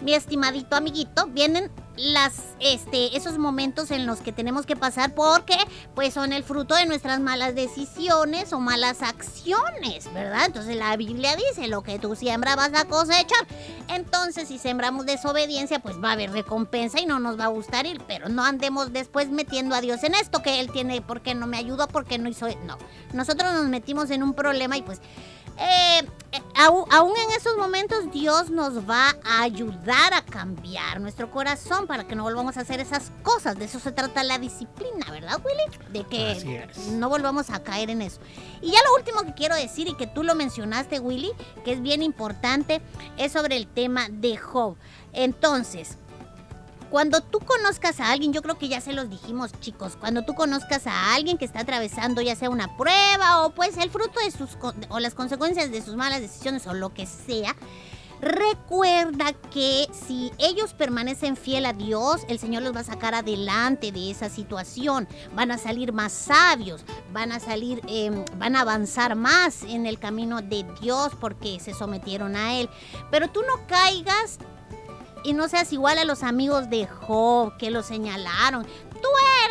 mi 0.00 0.14
estimadito 0.14 0.76
amiguito, 0.76 1.26
vienen 1.28 1.70
las 1.96 2.42
este 2.60 3.16
esos 3.16 3.38
momentos 3.38 3.90
en 3.90 4.04
los 4.04 4.20
que 4.20 4.30
tenemos 4.30 4.66
que 4.66 4.76
pasar 4.76 5.14
porque 5.14 5.56
pues 5.94 6.12
son 6.12 6.34
el 6.34 6.44
fruto 6.44 6.74
de 6.74 6.84
nuestras 6.84 7.20
malas 7.20 7.54
decisiones 7.54 8.52
o 8.52 8.60
malas 8.60 9.02
acciones, 9.02 10.12
¿verdad? 10.12 10.44
Entonces 10.46 10.76
la 10.76 10.94
Biblia 10.96 11.36
dice, 11.36 11.68
lo 11.68 11.82
que 11.82 11.98
tú 11.98 12.14
siembras 12.14 12.56
vas 12.56 12.74
a 12.74 12.86
cosechar. 12.86 13.46
Entonces, 13.88 14.48
si 14.48 14.58
sembramos 14.58 15.06
desobediencia, 15.06 15.78
pues 15.78 15.96
va 16.02 16.10
a 16.10 16.12
haber 16.12 16.32
recompensa 16.32 17.00
y 17.00 17.06
no 17.06 17.18
nos 17.18 17.38
va 17.38 17.44
a 17.44 17.48
gustar 17.48 17.86
ir, 17.86 18.00
pero 18.06 18.28
no 18.28 18.44
andemos 18.44 18.92
después 18.92 19.30
metiendo 19.30 19.74
a 19.74 19.80
Dios 19.80 20.02
en 20.02 20.14
esto 20.14 20.42
que 20.42 20.60
él 20.60 20.70
tiene, 20.70 21.00
porque 21.00 21.34
no 21.34 21.46
me 21.46 21.56
ayudó, 21.56 21.88
porque 21.88 22.18
no 22.18 22.28
hizo, 22.28 22.48
no. 22.64 22.76
Nosotros 23.12 23.52
nos 23.52 23.66
metimos 23.68 24.10
en 24.10 24.22
un 24.22 24.34
problema 24.34 24.76
y 24.76 24.82
pues 24.82 25.00
eh, 25.58 26.06
eh, 26.32 26.42
aún, 26.56 27.16
en 27.16 27.30
esos 27.36 27.56
momentos 27.56 28.10
Dios 28.12 28.50
nos 28.50 28.88
va 28.88 29.16
a 29.24 29.42
ayudar 29.42 30.12
a 30.14 30.22
cambiar 30.22 31.00
nuestro 31.00 31.30
corazón 31.30 31.86
para 31.86 32.06
que 32.06 32.14
no 32.14 32.24
volvamos 32.24 32.56
a 32.56 32.60
hacer 32.60 32.80
esas 32.80 33.12
cosas. 33.22 33.58
De 33.58 33.64
eso 33.64 33.78
se 33.78 33.92
trata 33.92 34.24
la 34.24 34.38
disciplina, 34.38 35.10
¿verdad, 35.10 35.40
Willy? 35.44 35.92
De 35.92 36.04
que 36.04 36.68
no 36.92 37.08
volvamos 37.08 37.50
a 37.50 37.62
caer 37.62 37.90
en 37.90 38.02
eso. 38.02 38.20
Y 38.60 38.72
ya 38.72 38.78
lo 38.84 38.94
último 38.96 39.22
que 39.22 39.34
quiero 39.34 39.54
decir 39.54 39.88
y 39.88 39.94
que 39.94 40.06
tú 40.06 40.22
lo 40.22 40.34
mencionaste, 40.34 41.00
Willy, 41.00 41.32
que 41.64 41.72
es 41.72 41.82
bien 41.82 42.02
importante, 42.02 42.80
es 43.16 43.32
sobre 43.32 43.56
el 43.56 43.66
tema 43.66 44.08
de 44.10 44.36
Job. 44.36 44.76
Entonces, 45.12 45.98
cuando 46.90 47.20
tú 47.20 47.40
conozcas 47.40 48.00
a 48.00 48.10
alguien, 48.10 48.32
yo 48.32 48.42
creo 48.42 48.58
que 48.58 48.68
ya 48.68 48.80
se 48.80 48.92
los 48.92 49.10
dijimos 49.10 49.52
chicos, 49.60 49.96
cuando 49.96 50.24
tú 50.24 50.34
conozcas 50.34 50.86
a 50.86 51.14
alguien 51.14 51.38
que 51.38 51.44
está 51.44 51.60
atravesando 51.60 52.22
ya 52.22 52.36
sea 52.36 52.50
una 52.50 52.76
prueba 52.76 53.44
o 53.44 53.50
pues 53.50 53.76
el 53.76 53.90
fruto 53.90 54.20
de 54.20 54.30
sus 54.30 54.56
o 54.88 55.00
las 55.00 55.14
consecuencias 55.14 55.70
de 55.70 55.82
sus 55.82 55.96
malas 55.96 56.20
decisiones 56.20 56.66
o 56.66 56.74
lo 56.74 56.94
que 56.94 57.06
sea, 57.06 57.54
recuerda 58.20 59.32
que 59.50 59.88
si 59.92 60.32
ellos 60.38 60.74
permanecen 60.74 61.36
fiel 61.36 61.66
a 61.66 61.72
Dios, 61.72 62.22
el 62.28 62.38
Señor 62.38 62.62
los 62.62 62.74
va 62.74 62.80
a 62.80 62.84
sacar 62.84 63.14
adelante 63.14 63.92
de 63.92 64.10
esa 64.10 64.28
situación, 64.28 65.08
van 65.34 65.50
a 65.50 65.58
salir 65.58 65.92
más 65.92 66.12
sabios, 66.12 66.84
van 67.12 67.32
a 67.32 67.40
salir, 67.40 67.80
em, 67.88 68.24
van 68.38 68.56
a 68.56 68.60
avanzar 68.60 69.16
más 69.16 69.62
en 69.64 69.86
el 69.86 69.98
camino 69.98 70.40
de 70.40 70.64
Dios 70.80 71.12
porque 71.20 71.60
se 71.60 71.74
sometieron 71.74 72.36
a 72.36 72.58
Él. 72.58 72.70
Pero 73.10 73.28
tú 73.28 73.42
no 73.42 73.66
caigas 73.66 74.38
y 75.26 75.32
no 75.32 75.48
seas 75.48 75.72
igual 75.72 75.98
a 75.98 76.04
los 76.04 76.22
amigos 76.22 76.70
de 76.70 76.86
Job 76.86 77.56
que 77.56 77.72
lo 77.72 77.82
señalaron. 77.82 78.64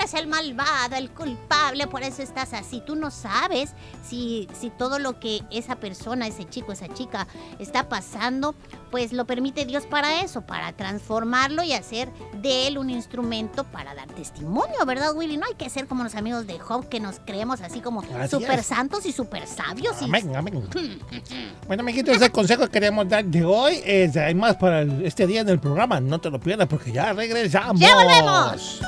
Eres 0.05 0.21
el 0.21 0.27
malvado, 0.27 0.97
el 0.97 1.09
culpable, 1.09 1.87
por 1.87 2.03
eso 2.03 2.21
estás 2.21 2.53
así. 2.53 2.79
Tú 2.85 2.95
no 2.95 3.09
sabes 3.09 3.73
si, 4.07 4.47
si 4.53 4.69
todo 4.69 4.99
lo 4.99 5.19
que 5.19 5.41
esa 5.49 5.77
persona, 5.77 6.27
ese 6.27 6.45
chico, 6.47 6.71
esa 6.71 6.87
chica 6.89 7.25
está 7.57 7.89
pasando, 7.89 8.53
pues 8.91 9.13
lo 9.13 9.25
permite 9.25 9.65
Dios 9.65 9.87
para 9.87 10.21
eso, 10.21 10.41
para 10.41 10.73
transformarlo 10.73 11.63
y 11.63 11.73
hacer 11.73 12.11
de 12.39 12.67
él 12.67 12.77
un 12.77 12.91
instrumento 12.91 13.63
para 13.63 13.95
dar 13.95 14.05
testimonio, 14.09 14.85
¿verdad, 14.85 15.15
Willy? 15.15 15.37
No 15.37 15.47
hay 15.47 15.55
que 15.55 15.71
ser 15.71 15.87
como 15.87 16.03
los 16.03 16.13
amigos 16.13 16.45
de 16.45 16.59
Job 16.59 16.87
que 16.87 16.99
nos 16.99 17.19
creemos 17.25 17.61
así 17.61 17.81
como 17.81 18.03
súper 18.29 18.61
santos 18.61 19.07
y 19.07 19.11
súper 19.11 19.47
sabios. 19.47 19.99
Amén, 20.03 20.35
amén. 20.35 20.69
bueno, 21.67 21.81
amiguitos, 21.81 22.15
ese 22.15 22.29
consejo 22.29 22.65
que 22.65 22.69
queríamos 22.73 23.09
dar 23.09 23.25
de 23.25 23.43
hoy 23.43 23.81
es, 23.83 24.15
hay 24.17 24.35
más 24.35 24.55
para 24.57 24.83
este 24.83 25.25
día 25.25 25.41
en 25.41 25.49
el 25.49 25.59
programa. 25.59 25.99
No 25.99 26.21
te 26.21 26.29
lo 26.29 26.39
pierdas 26.39 26.67
porque 26.67 26.91
ya 26.91 27.11
regresamos. 27.11 27.81
¡Ya 27.81 27.95
volvemos! 27.95 28.81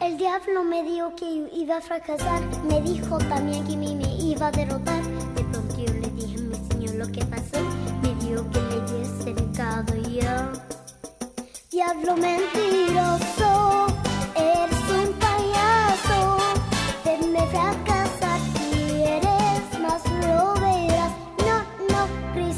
El 0.00 0.18
diablo 0.18 0.64
me 0.64 0.82
dijo 0.82 1.14
que 1.14 1.48
iba 1.54 1.76
a 1.76 1.80
fracasar, 1.80 2.42
me 2.64 2.80
dijo 2.80 3.18
también 3.18 3.64
que 3.66 3.76
me 3.76 3.92
iba 4.18 4.48
a 4.48 4.50
derrotar. 4.50 5.02
De 5.34 5.44
pronto 5.44 5.76
yo 5.76 5.92
le 5.94 6.10
dije, 6.10 6.40
mi 6.40 6.56
señor, 6.68 6.94
lo 6.96 7.06
que 7.12 7.24
pasó, 7.24 7.60
me 8.02 8.14
dijo 8.16 8.44
que 8.50 8.60
le 8.60 8.80
diese 8.82 9.22
cercado 9.34 9.94
yo. 9.94 10.52
Diablo 11.70 12.16
mentiroso, 12.16 13.86
eres 14.34 14.90
un 14.90 15.12
payaso, 15.14 16.38
me 17.32 17.46
fracasar. 17.46 18.03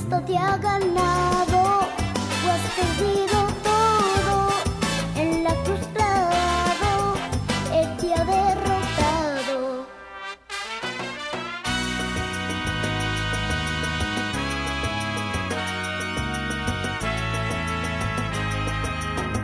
Te 0.08 0.38
ha 0.38 0.56
ganado, 0.56 1.88
tú 2.40 2.50
has 2.50 2.60
perdido 2.76 3.48
todo 3.62 4.48
en 5.16 5.42
la 5.42 5.54
cruz 5.64 5.80
clavado, 5.92 7.16
él 7.74 7.96
te 7.96 8.14
ha 8.14 8.24
derrotado. 8.24 9.86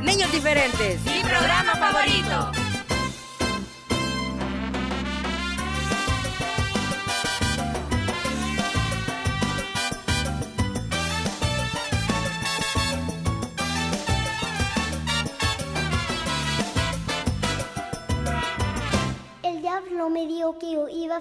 Niños 0.00 0.30
diferentes, 0.30 1.04
mi 1.04 1.22
programa 1.22 1.74
favorito. 1.74 2.61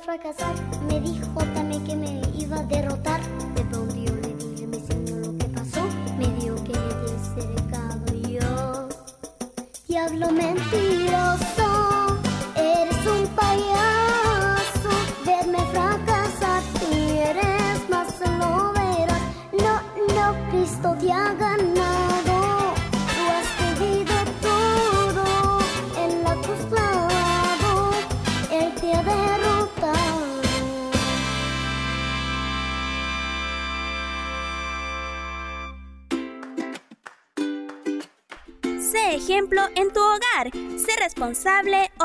Fracasar, 0.02 0.56
me 0.88 1.00
dijo 1.00 1.28
también 1.54 1.84
que 1.84 1.96
me 1.96 2.22
iba 2.38 2.58
a 2.58 2.64
derrotar. 2.64 3.31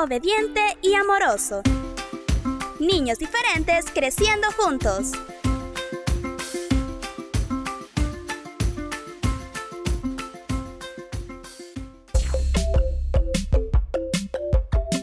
Obediente 0.07 0.61
y 0.83 0.95
amoroso. 0.95 1.63
Niños 2.79 3.19
diferentes 3.19 3.87
creciendo 3.93 4.47
juntos. 4.53 5.11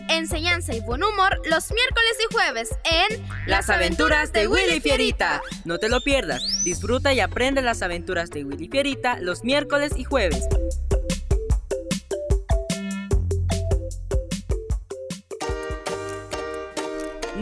Enseñanza 0.08 0.74
y 0.74 0.80
buen 0.80 1.04
humor 1.04 1.42
los 1.50 1.70
miércoles 1.72 2.14
y 2.22 2.34
jueves 2.34 2.70
en 2.86 3.28
Las 3.46 3.70
aventuras 3.70 4.32
de 4.32 4.48
Willy 4.48 4.80
Fierita. 4.80 5.42
No 5.66 5.80
te 5.80 5.90
lo 5.90 6.00
pierdas. 6.00 6.42
Disfruta 6.64 7.14
y 7.14 7.20
aprende 7.20 7.62
las 7.62 7.82
aventuras 7.82 8.30
de 8.30 8.46
Willy 8.46 8.70
Fierita 8.70 9.18
los 9.20 9.44
miércoles 9.44 9.92
y 9.98 10.06
jueves. 10.06 10.48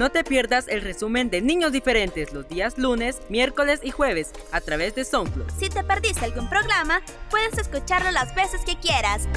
No 0.01 0.09
te 0.09 0.23
pierdas 0.23 0.67
el 0.67 0.81
resumen 0.81 1.29
de 1.29 1.41
Niños 1.41 1.71
Diferentes 1.71 2.33
los 2.33 2.49
días 2.49 2.79
lunes, 2.79 3.21
miércoles 3.29 3.81
y 3.83 3.91
jueves 3.91 4.31
a 4.51 4.59
través 4.59 4.95
de 4.95 5.05
SoundCloud. 5.05 5.51
Si 5.59 5.69
te 5.69 5.83
perdiste 5.83 6.25
algún 6.25 6.49
programa, 6.49 7.03
puedes 7.29 7.55
escucharlo 7.59 8.09
las 8.09 8.33
veces 8.33 8.61
que 8.65 8.75
quieras. 8.77 9.27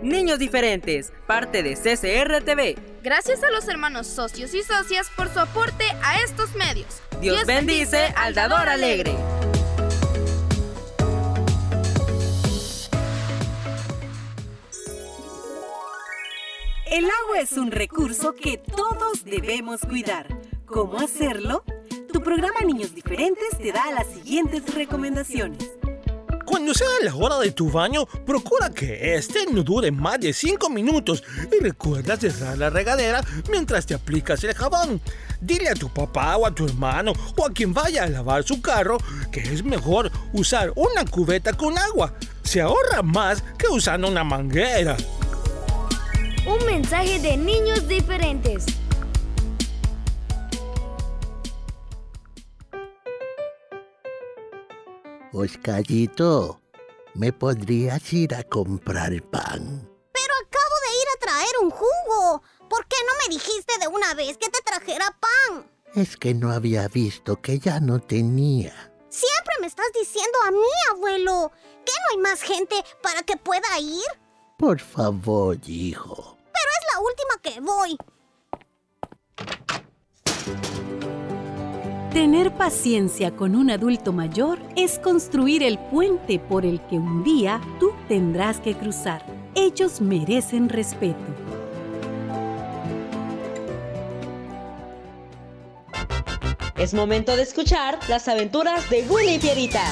Niños 0.00 0.38
Diferentes, 0.38 1.12
parte 1.26 1.64
de 1.64 1.74
CCR 1.74 2.44
TV. 2.44 2.78
Gracias 3.02 3.42
a 3.42 3.50
los 3.50 3.66
hermanos 3.66 4.06
socios 4.06 4.54
y 4.54 4.62
socias 4.62 5.10
por 5.16 5.34
su 5.34 5.40
aporte 5.40 5.84
a 6.04 6.20
estos 6.20 6.54
medios. 6.54 7.02
Dios, 7.20 7.44
bendice 7.44 8.14
al 8.14 8.34
dador 8.34 8.68
alegre. 8.68 9.16
El 16.94 17.06
agua 17.06 17.40
es 17.42 17.50
un 17.58 17.72
recurso 17.72 18.36
que 18.36 18.56
todos 18.56 19.24
debemos 19.24 19.80
cuidar. 19.80 20.28
¿Cómo 20.64 21.00
hacerlo? 21.00 21.64
Tu 22.12 22.22
programa 22.22 22.60
Niños 22.64 22.94
Diferentes 22.94 23.58
te 23.58 23.72
da 23.72 23.90
las 23.90 24.06
siguientes 24.06 24.72
recomendaciones. 24.72 25.72
Cuando 26.44 26.72
sea 26.72 26.86
la 27.02 27.16
hora 27.16 27.40
de 27.40 27.50
tu 27.50 27.68
baño, 27.68 28.06
procura 28.06 28.70
que 28.70 29.16
este 29.16 29.44
no 29.46 29.64
dure 29.64 29.90
más 29.90 30.20
de 30.20 30.32
5 30.32 30.70
minutos 30.70 31.24
y 31.50 31.60
recuerda 31.60 32.16
cerrar 32.16 32.58
la 32.58 32.70
regadera 32.70 33.24
mientras 33.50 33.86
te 33.86 33.94
aplicas 33.94 34.44
el 34.44 34.54
jabón. 34.54 35.00
Dile 35.40 35.70
a 35.70 35.74
tu 35.74 35.92
papá 35.92 36.36
o 36.36 36.46
a 36.46 36.54
tu 36.54 36.64
hermano 36.64 37.12
o 37.36 37.44
a 37.44 37.52
quien 37.52 37.74
vaya 37.74 38.04
a 38.04 38.08
lavar 38.08 38.44
su 38.44 38.62
carro 38.62 38.98
que 39.32 39.40
es 39.40 39.64
mejor 39.64 40.12
usar 40.32 40.72
una 40.76 41.04
cubeta 41.04 41.54
con 41.54 41.76
agua. 41.76 42.14
Se 42.44 42.60
ahorra 42.60 43.02
más 43.02 43.42
que 43.58 43.66
usando 43.66 44.06
una 44.06 44.22
manguera. 44.22 44.96
Un 46.46 46.62
mensaje 46.66 47.18
de 47.20 47.38
niños 47.38 47.88
diferentes. 47.88 48.66
Oscarito, 55.32 56.60
¿me 57.14 57.32
podrías 57.32 58.12
ir 58.12 58.34
a 58.34 58.42
comprar 58.42 59.10
pan? 59.30 59.88
Pero 60.12 60.34
acabo 60.46 60.74
de 60.86 60.96
ir 61.00 61.08
a 61.16 61.20
traer 61.20 61.54
un 61.62 61.70
jugo. 61.70 62.42
¿Por 62.68 62.86
qué 62.88 62.96
no 63.06 63.12
me 63.22 63.34
dijiste 63.34 63.78
de 63.80 63.88
una 63.88 64.12
vez 64.12 64.36
que 64.36 64.50
te 64.50 64.60
trajera 64.62 65.16
pan? 65.18 65.66
Es 65.94 66.18
que 66.18 66.34
no 66.34 66.52
había 66.52 66.88
visto 66.88 67.40
que 67.40 67.58
ya 67.58 67.80
no 67.80 68.00
tenía. 68.00 68.92
Siempre 69.08 69.54
me 69.62 69.66
estás 69.66 69.86
diciendo 69.98 70.38
a 70.46 70.50
mí, 70.50 70.58
abuelo. 70.90 71.52
¿Que 71.86 71.92
no 71.92 72.10
hay 72.10 72.18
más 72.18 72.42
gente 72.42 72.76
para 73.02 73.22
que 73.22 73.38
pueda 73.38 73.78
ir? 73.80 74.23
Por 74.58 74.78
favor, 74.78 75.58
hijo. 75.66 76.38
Pero 76.52 76.70
es 76.78 76.86
la 76.92 77.00
última 77.00 77.34
que 77.42 77.60
voy. 77.60 77.96
Tener 82.12 82.52
paciencia 82.52 83.34
con 83.34 83.56
un 83.56 83.72
adulto 83.72 84.12
mayor 84.12 84.60
es 84.76 85.00
construir 85.00 85.64
el 85.64 85.78
puente 85.78 86.38
por 86.38 86.64
el 86.64 86.80
que 86.86 86.96
un 86.96 87.24
día 87.24 87.60
tú 87.80 87.90
tendrás 88.06 88.60
que 88.60 88.76
cruzar. 88.76 89.26
Ellos 89.56 90.00
merecen 90.00 90.68
respeto. 90.68 91.18
Es 96.76 96.94
momento 96.94 97.34
de 97.34 97.42
escuchar 97.42 97.98
las 98.08 98.28
aventuras 98.28 98.88
de 98.90 99.02
Willy 99.08 99.34
y 99.34 99.38
Pierita. 99.40 99.84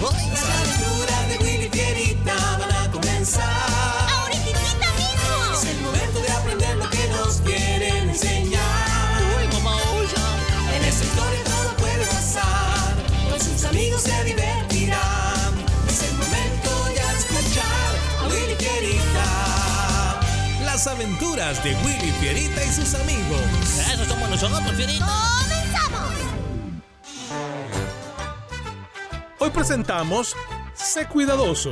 Las 0.00 0.08
aventuras 0.48 1.28
de 1.28 1.38
Willy 1.44 1.68
Fierita 1.68 2.34
van 2.58 2.72
a 2.72 2.90
comenzar. 2.90 3.44
¡Ahorita 4.10 4.48
mismo! 4.96 5.52
Es 5.52 5.64
el 5.66 5.80
momento 5.82 6.22
de 6.22 6.32
aprender 6.32 6.76
lo 6.76 6.88
que 6.88 7.06
nos 7.08 7.40
quieren 7.42 8.08
enseñar. 8.08 9.20
En 10.74 10.84
esta 10.84 11.04
historia 11.04 11.44
todo 11.44 11.76
puede 11.76 12.06
pasar. 12.06 12.94
Con 13.28 13.40
sus 13.40 13.62
amigos 13.64 14.00
se 14.00 14.24
divertirán. 14.24 15.54
Es 15.86 16.02
el 16.02 16.14
momento 16.14 16.94
ya 16.96 17.12
de 17.12 17.18
escuchar 17.18 17.92
a 18.20 18.26
Willy 18.28 18.54
Fierita. 18.56 20.20
Las 20.64 20.86
aventuras 20.86 21.62
de 21.62 21.74
Willy 21.84 22.10
Fierita 22.20 22.64
y 22.64 22.72
sus 22.72 22.94
amigos. 22.94 23.42
Eso 23.92 24.06
somos 24.06 24.30
nosotros, 24.30 24.72
Fierita. 24.76 25.59
Hoy 29.42 29.48
presentamos 29.48 30.36
Sé 30.74 31.08
Cuidadoso. 31.08 31.70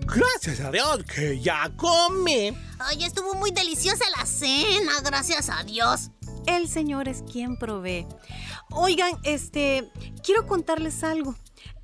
Gracias 0.00 0.60
a 0.60 0.70
Dios 0.70 1.04
que 1.04 1.40
ya 1.40 1.74
comí. 1.74 2.54
Ay, 2.78 3.04
estuvo 3.04 3.32
muy 3.32 3.50
deliciosa 3.50 4.04
la 4.14 4.26
cena, 4.26 5.00
gracias 5.02 5.48
a 5.48 5.64
Dios. 5.64 6.10
El 6.46 6.68
Señor 6.68 7.08
es 7.08 7.22
quien 7.22 7.56
provee. 7.56 8.06
Oigan, 8.72 9.12
este, 9.22 9.90
quiero 10.22 10.46
contarles 10.46 11.02
algo. 11.02 11.34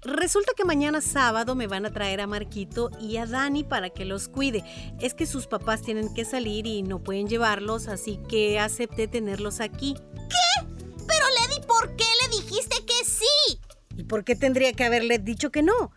Resulta 0.03 0.53
que 0.57 0.65
mañana 0.65 1.01
sábado 1.01 1.55
me 1.55 1.67
van 1.67 1.85
a 1.85 1.93
traer 1.93 2.21
a 2.21 2.27
Marquito 2.27 2.91
y 3.01 3.17
a 3.17 3.27
Dani 3.27 3.65
para 3.65 3.91
que 3.91 4.05
los 4.05 4.29
cuide. 4.29 4.65
Es 5.01 5.13
que 5.15 5.27
sus 5.27 5.47
papás 5.47 5.83
tienen 5.83 6.15
que 6.15 6.25
salir 6.25 6.67
y 6.67 6.83
no 6.83 7.03
pueden 7.03 7.27
llevarlos, 7.29 7.89
así 7.89 8.21
que 8.29 8.61
acepté 8.61 9.09
tenerlos 9.09 9.61
aquí. 9.61 9.95
¿Qué? 9.95 10.67
Pero 11.07 11.25
Lady, 11.41 11.67
¿por 11.67 11.97
qué 11.97 12.05
le 12.23 12.37
dijiste 12.37 12.77
que 12.87 13.05
sí? 13.05 13.61
¿Y 13.97 14.05
por 14.05 14.25
qué 14.25 14.37
tendría 14.37 14.73
que 14.73 14.85
haberle 14.85 15.19
dicho 15.19 15.51
que 15.51 15.63
no? 15.63 15.91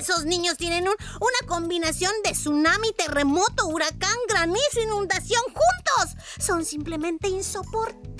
Esos 0.00 0.24
niños 0.24 0.56
tienen 0.56 0.88
un- 0.88 0.96
una 1.20 1.46
combinación 1.46 2.10
de 2.24 2.32
tsunami, 2.32 2.92
terremoto, 2.92 3.68
huracán, 3.68 4.16
granizo, 4.28 4.80
inundación 4.82 5.42
juntos. 5.44 6.16
Son 6.38 6.64
simplemente 6.64 7.28
insoportables. 7.28 8.15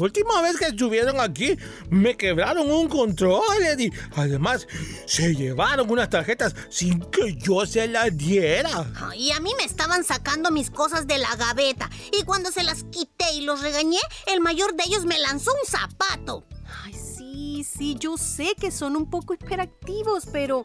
La 0.00 0.06
última 0.06 0.40
vez 0.40 0.56
que 0.56 0.64
estuvieron 0.64 1.20
aquí, 1.20 1.58
me 1.90 2.16
quebraron 2.16 2.70
un 2.70 2.88
control, 2.88 3.62
Eddie. 3.62 3.92
Además, 4.16 4.66
se 5.04 5.34
llevaron 5.34 5.90
unas 5.90 6.08
tarjetas 6.08 6.54
sin 6.70 7.00
que 7.10 7.34
yo 7.36 7.66
se 7.66 7.86
las 7.86 8.16
diera. 8.16 8.90
Y 9.14 9.30
a 9.32 9.40
mí 9.40 9.50
me 9.58 9.64
estaban 9.64 10.02
sacando 10.02 10.50
mis 10.50 10.70
cosas 10.70 11.06
de 11.06 11.18
la 11.18 11.36
gaveta. 11.36 11.90
Y 12.18 12.22
cuando 12.22 12.50
se 12.50 12.62
las 12.62 12.84
quité 12.84 13.26
y 13.34 13.42
los 13.42 13.60
regañé, 13.60 13.98
el 14.26 14.40
mayor 14.40 14.74
de 14.74 14.84
ellos 14.86 15.04
me 15.04 15.18
lanzó 15.18 15.50
un 15.52 15.70
zapato. 15.70 16.46
Ay, 16.82 16.94
sí, 16.94 17.62
sí, 17.70 17.94
yo 18.00 18.16
sé 18.16 18.54
que 18.58 18.70
son 18.70 18.96
un 18.96 19.10
poco 19.10 19.34
hiperactivos, 19.34 20.24
pero... 20.32 20.60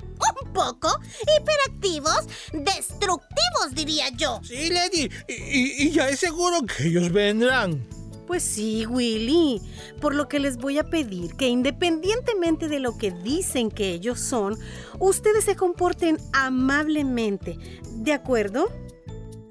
¿Un 0.45 0.53
poco? 0.53 0.97
¿Hiperactivos? 1.37 2.21
Destructivos, 2.53 3.73
diría 3.73 4.07
yo. 4.15 4.39
Sí, 4.45 4.69
Lady, 4.69 5.09
y, 5.27 5.33
y- 5.33 5.87
y 5.87 5.91
ya 5.91 6.07
es 6.07 6.19
seguro 6.21 6.61
que 6.65 6.87
ellos 6.87 7.11
vendrán. 7.11 7.85
Pues 8.27 8.43
sí, 8.43 8.85
Willy. 8.85 9.61
Por 10.01 10.15
lo 10.15 10.27
que 10.27 10.39
les 10.39 10.57
voy 10.57 10.77
a 10.77 10.83
pedir 10.83 11.35
que 11.35 11.47
independientemente 11.47 12.67
de 12.67 12.79
lo 12.79 12.97
que 12.97 13.11
dicen 13.11 13.69
que 13.69 13.91
ellos 13.91 14.19
son, 14.19 14.57
ustedes 14.99 15.45
se 15.45 15.55
comporten 15.55 16.17
amablemente. 16.33 17.57
¿De 17.91 18.13
acuerdo? 18.13 18.69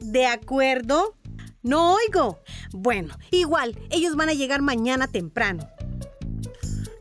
¿De 0.01 0.27
acuerdo? 0.27 1.17
No 1.63 1.95
oigo. 1.95 2.41
Bueno, 2.73 3.17
igual, 3.31 3.79
ellos 3.91 4.17
van 4.17 4.29
a 4.29 4.35
llegar 4.35 4.61
mañana 4.61 5.07
temprano. 5.07 5.69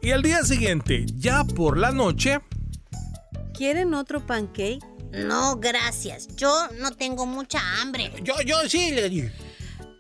Y 0.02 0.12
al 0.12 0.22
día 0.22 0.44
siguiente, 0.44 1.06
ya 1.18 1.44
por 1.44 1.78
la 1.78 1.92
noche, 1.92 2.40
¿Quieren 3.54 3.94
otro 3.94 4.26
pancake? 4.26 4.84
No, 5.12 5.58
gracias. 5.58 6.28
Yo 6.36 6.68
no 6.80 6.92
tengo 6.92 7.26
mucha 7.28 7.60
hambre. 7.80 8.12
Yo, 8.24 8.34
yo 8.46 8.68
sí, 8.68 8.92
Lady. 8.92 9.30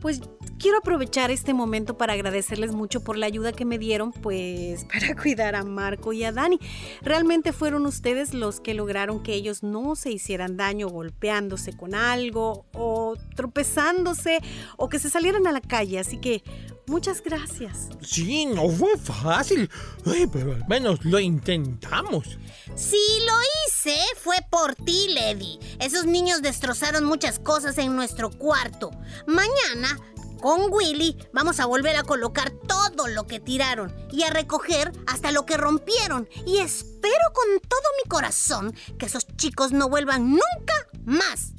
Pues 0.01 0.21
quiero 0.59 0.77
aprovechar 0.77 1.31
este 1.31 1.53
momento 1.53 1.97
para 1.97 2.13
agradecerles 2.13 2.71
mucho 2.71 3.03
por 3.03 3.17
la 3.17 3.25
ayuda 3.25 3.53
que 3.53 3.65
me 3.65 3.77
dieron, 3.77 4.11
pues 4.11 4.85
para 4.91 5.15
cuidar 5.15 5.55
a 5.55 5.63
Marco 5.63 6.13
y 6.13 6.23
a 6.23 6.31
Dani. 6.31 6.59
Realmente 7.01 7.53
fueron 7.53 7.85
ustedes 7.85 8.33
los 8.33 8.59
que 8.59 8.73
lograron 8.73 9.23
que 9.23 9.33
ellos 9.33 9.63
no 9.63 9.95
se 9.95 10.11
hicieran 10.11 10.57
daño 10.57 10.87
golpeándose 10.87 11.75
con 11.75 11.95
algo 11.95 12.65
o 12.73 13.15
tropezándose 13.35 14.39
o 14.77 14.89
que 14.89 14.99
se 14.99 15.09
salieran 15.09 15.47
a 15.47 15.51
la 15.51 15.61
calle. 15.61 15.99
Así 15.99 16.17
que 16.17 16.43
muchas 16.87 17.21
gracias. 17.21 17.89
Sí, 18.01 18.45
no 18.45 18.69
fue 18.69 18.97
fácil, 18.97 19.69
Ay, 20.05 20.27
pero 20.31 20.53
al 20.53 20.67
menos 20.67 21.03
lo 21.05 21.19
intentamos. 21.19 22.37
Si 22.75 22.97
lo 23.25 23.33
hice, 23.67 23.97
fue 24.21 24.37
por 24.49 24.75
ti, 24.75 25.07
Lady. 25.09 25.59
Esos 25.79 26.05
niños 26.05 26.41
destrozaron 26.41 27.05
muchas 27.05 27.39
cosas 27.39 27.77
en 27.77 27.95
nuestro 27.95 28.31
cuarto. 28.31 28.91
Mañana, 29.27 29.97
con 30.43 30.73
Willy, 30.73 31.15
vamos 31.31 31.61
a 31.61 31.65
volver 31.65 31.95
a 31.95 32.03
colocar 32.03 32.49
todo 32.49 33.07
lo 33.07 33.25
que 33.27 33.39
tiraron 33.39 33.95
y 34.11 34.23
a 34.23 34.29
recoger 34.29 34.91
hasta 35.07 35.31
lo 35.31 35.45
que 35.45 35.55
rompieron. 35.55 36.27
Y 36.45 36.57
espero 36.57 37.31
con 37.31 37.61
todo 37.61 37.89
mi 38.03 38.09
corazón 38.09 38.75
que 38.99 39.05
esos 39.05 39.25
chicos 39.37 39.71
no 39.71 39.87
vuelvan 39.87 40.31
nunca 40.31 40.89
más. 41.05 41.53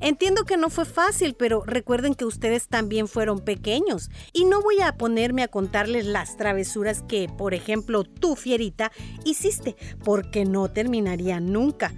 Entiendo 0.00 0.44
que 0.44 0.56
no 0.56 0.70
fue 0.70 0.86
fácil, 0.86 1.34
pero 1.34 1.64
recuerden 1.66 2.14
que 2.14 2.24
ustedes 2.24 2.68
también 2.68 3.08
fueron 3.08 3.40
pequeños. 3.40 4.08
Y 4.32 4.46
no 4.46 4.62
voy 4.62 4.80
a 4.80 4.96
ponerme 4.96 5.42
a 5.42 5.48
contarles 5.48 6.06
las 6.06 6.38
travesuras 6.38 7.02
que, 7.02 7.28
por 7.28 7.52
ejemplo, 7.52 8.04
tú, 8.04 8.36
Fierita, 8.36 8.90
hiciste, 9.24 9.76
porque 10.02 10.46
no 10.46 10.70
terminarían 10.70 11.52
nunca. 11.52 11.92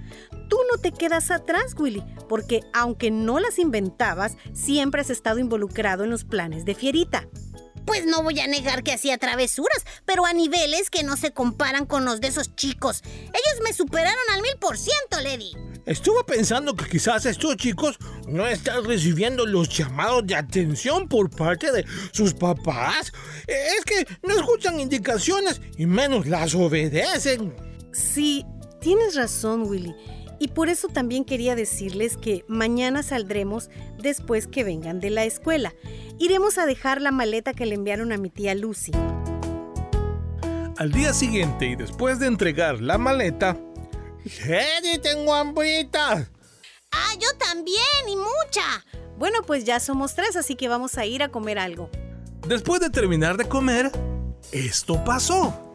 Tú 0.50 0.58
no 0.70 0.78
te 0.78 0.90
quedas 0.90 1.30
atrás, 1.30 1.76
Willy, 1.78 2.02
porque 2.28 2.62
aunque 2.72 3.12
no 3.12 3.38
las 3.38 3.60
inventabas, 3.60 4.36
siempre 4.52 5.00
has 5.00 5.08
estado 5.08 5.38
involucrado 5.38 6.02
en 6.02 6.10
los 6.10 6.24
planes 6.24 6.64
de 6.64 6.74
Fierita. 6.74 7.28
Pues 7.86 8.04
no 8.04 8.24
voy 8.24 8.40
a 8.40 8.48
negar 8.48 8.82
que 8.82 8.92
hacía 8.92 9.16
travesuras, 9.16 9.84
pero 10.04 10.26
a 10.26 10.32
niveles 10.32 10.90
que 10.90 11.04
no 11.04 11.16
se 11.16 11.32
comparan 11.32 11.86
con 11.86 12.04
los 12.04 12.20
de 12.20 12.26
esos 12.26 12.56
chicos. 12.56 13.02
Ellos 13.04 13.62
me 13.62 13.72
superaron 13.72 14.18
al 14.34 14.42
mil 14.42 14.56
por 14.60 14.76
ciento, 14.76 15.20
Lady. 15.22 15.52
Estuve 15.86 16.24
pensando 16.24 16.74
que 16.74 16.88
quizás 16.88 17.26
estos 17.26 17.56
chicos 17.56 17.96
no 18.26 18.44
están 18.46 18.84
recibiendo 18.84 19.46
los 19.46 19.68
llamados 19.68 20.26
de 20.26 20.34
atención 20.34 21.08
por 21.08 21.30
parte 21.30 21.70
de 21.70 21.86
sus 22.12 22.34
papás. 22.34 23.12
Es 23.46 23.84
que 23.84 24.04
no 24.26 24.34
escuchan 24.34 24.80
indicaciones 24.80 25.60
y 25.78 25.86
menos 25.86 26.26
las 26.26 26.56
obedecen. 26.56 27.54
Sí, 27.92 28.44
tienes 28.80 29.14
razón, 29.14 29.62
Willy. 29.62 29.94
Y 30.40 30.48
por 30.48 30.70
eso 30.70 30.88
también 30.88 31.24
quería 31.24 31.54
decirles 31.54 32.16
que 32.16 32.44
mañana 32.48 33.02
saldremos 33.02 33.68
después 33.98 34.46
que 34.46 34.64
vengan 34.64 34.98
de 34.98 35.10
la 35.10 35.24
escuela. 35.24 35.74
Iremos 36.18 36.56
a 36.56 36.64
dejar 36.64 37.02
la 37.02 37.12
maleta 37.12 37.52
que 37.52 37.66
le 37.66 37.74
enviaron 37.74 38.10
a 38.10 38.16
mi 38.16 38.30
tía 38.30 38.54
Lucy. 38.54 38.92
Al 40.78 40.90
día 40.92 41.12
siguiente 41.12 41.66
y 41.66 41.76
después 41.76 42.18
de 42.18 42.26
entregar 42.26 42.80
la 42.80 42.96
maleta, 42.96 43.58
¡Eddie, 44.24 44.98
tengo 44.98 45.34
hambrita! 45.34 46.26
Ah, 46.90 47.14
yo 47.18 47.28
también, 47.38 48.08
y 48.08 48.16
mucha. 48.16 48.84
Bueno, 49.18 49.42
pues 49.46 49.64
ya 49.64 49.78
somos 49.78 50.14
tres, 50.14 50.36
así 50.36 50.56
que 50.56 50.68
vamos 50.68 50.96
a 50.96 51.04
ir 51.04 51.22
a 51.22 51.28
comer 51.28 51.58
algo. 51.58 51.90
después 52.48 52.80
de 52.80 52.88
terminar 52.88 53.36
de 53.36 53.46
comer, 53.46 53.92
esto 54.52 55.04
pasó. 55.04 55.69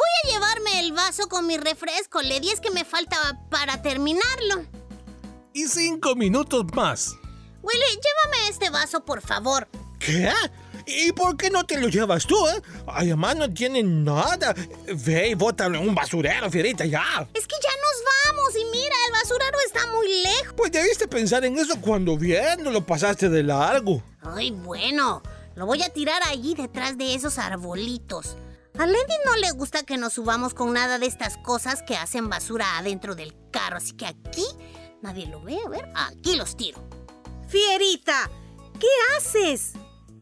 Voy 0.00 0.08
a 0.24 0.32
llevarme 0.32 0.80
el 0.80 0.92
vaso 0.92 1.28
con 1.28 1.46
mi 1.46 1.58
refresco, 1.58 2.22
Lady, 2.22 2.48
es 2.48 2.60
que 2.60 2.70
me 2.70 2.86
falta 2.86 3.16
para 3.50 3.82
terminarlo. 3.82 4.64
Y 5.52 5.66
cinco 5.66 6.14
minutos 6.14 6.64
más. 6.72 7.16
Willy, 7.60 7.84
llévame 7.84 8.48
este 8.48 8.70
vaso, 8.70 9.04
por 9.04 9.20
favor. 9.20 9.68
¿Qué? 9.98 10.32
¿Y 10.86 11.12
por 11.12 11.36
qué 11.36 11.50
no 11.50 11.66
te 11.66 11.78
lo 11.78 11.88
llevas 11.88 12.26
tú, 12.26 12.48
eh? 12.48 12.62
Además 12.86 13.36
no 13.36 13.52
tiene 13.52 13.82
nada. 13.82 14.54
Ve 15.04 15.28
y 15.28 15.34
bótalo 15.34 15.78
en 15.78 15.90
un 15.90 15.94
basurero, 15.94 16.50
fierita, 16.50 16.86
ya. 16.86 17.28
Es 17.34 17.46
que 17.46 17.56
ya 17.62 17.70
nos 17.70 18.34
vamos 18.38 18.54
y 18.56 18.64
mira, 18.72 18.94
el 19.06 19.12
basurero 19.12 19.58
está 19.66 19.86
muy 19.92 20.08
lejos. 20.22 20.54
Pues 20.56 20.72
debiste 20.72 21.08
pensar 21.08 21.44
en 21.44 21.58
eso 21.58 21.78
cuando 21.78 22.16
bien 22.16 22.62
no 22.64 22.70
lo 22.70 22.86
pasaste 22.86 23.28
de 23.28 23.42
largo. 23.42 24.02
Ay, 24.22 24.50
bueno, 24.50 25.22
lo 25.56 25.66
voy 25.66 25.82
a 25.82 25.90
tirar 25.90 26.22
allí 26.26 26.54
detrás 26.54 26.96
de 26.96 27.14
esos 27.14 27.36
arbolitos. 27.36 28.34
A 28.78 28.86
Lady 28.86 29.14
no 29.26 29.36
le 29.36 29.50
gusta 29.52 29.82
que 29.82 29.98
nos 29.98 30.14
subamos 30.14 30.54
con 30.54 30.72
nada 30.72 30.98
de 30.98 31.06
estas 31.06 31.36
cosas 31.38 31.82
que 31.82 31.96
hacen 31.96 32.28
basura 32.28 32.78
adentro 32.78 33.14
del 33.14 33.34
carro, 33.50 33.76
así 33.76 33.92
que 33.92 34.06
aquí 34.06 34.44
nadie 35.02 35.26
lo 35.26 35.42
ve. 35.42 35.58
A 35.64 35.68
ver, 35.68 35.88
aquí 35.94 36.36
los 36.36 36.56
tiro. 36.56 36.82
Fierita, 37.48 38.30
¿qué 38.78 38.86
haces? 39.16 39.72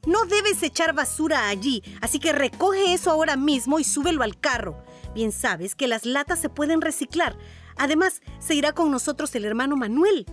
No 0.06 0.24
debes 0.24 0.62
echar 0.62 0.94
basura 0.94 1.48
allí, 1.48 1.82
así 2.00 2.18
que 2.18 2.32
recoge 2.32 2.94
eso 2.94 3.10
ahora 3.10 3.36
mismo 3.36 3.78
y 3.78 3.84
súbelo 3.84 4.22
al 4.22 4.40
carro. 4.40 4.82
Bien 5.14 5.32
sabes 5.32 5.74
que 5.74 5.88
las 5.88 6.04
latas 6.06 6.40
se 6.40 6.48
pueden 6.48 6.80
reciclar. 6.80 7.36
Además, 7.76 8.22
se 8.38 8.54
irá 8.54 8.72
con 8.72 8.90
nosotros 8.90 9.34
el 9.34 9.44
hermano 9.44 9.76
Manuel. 9.76 10.26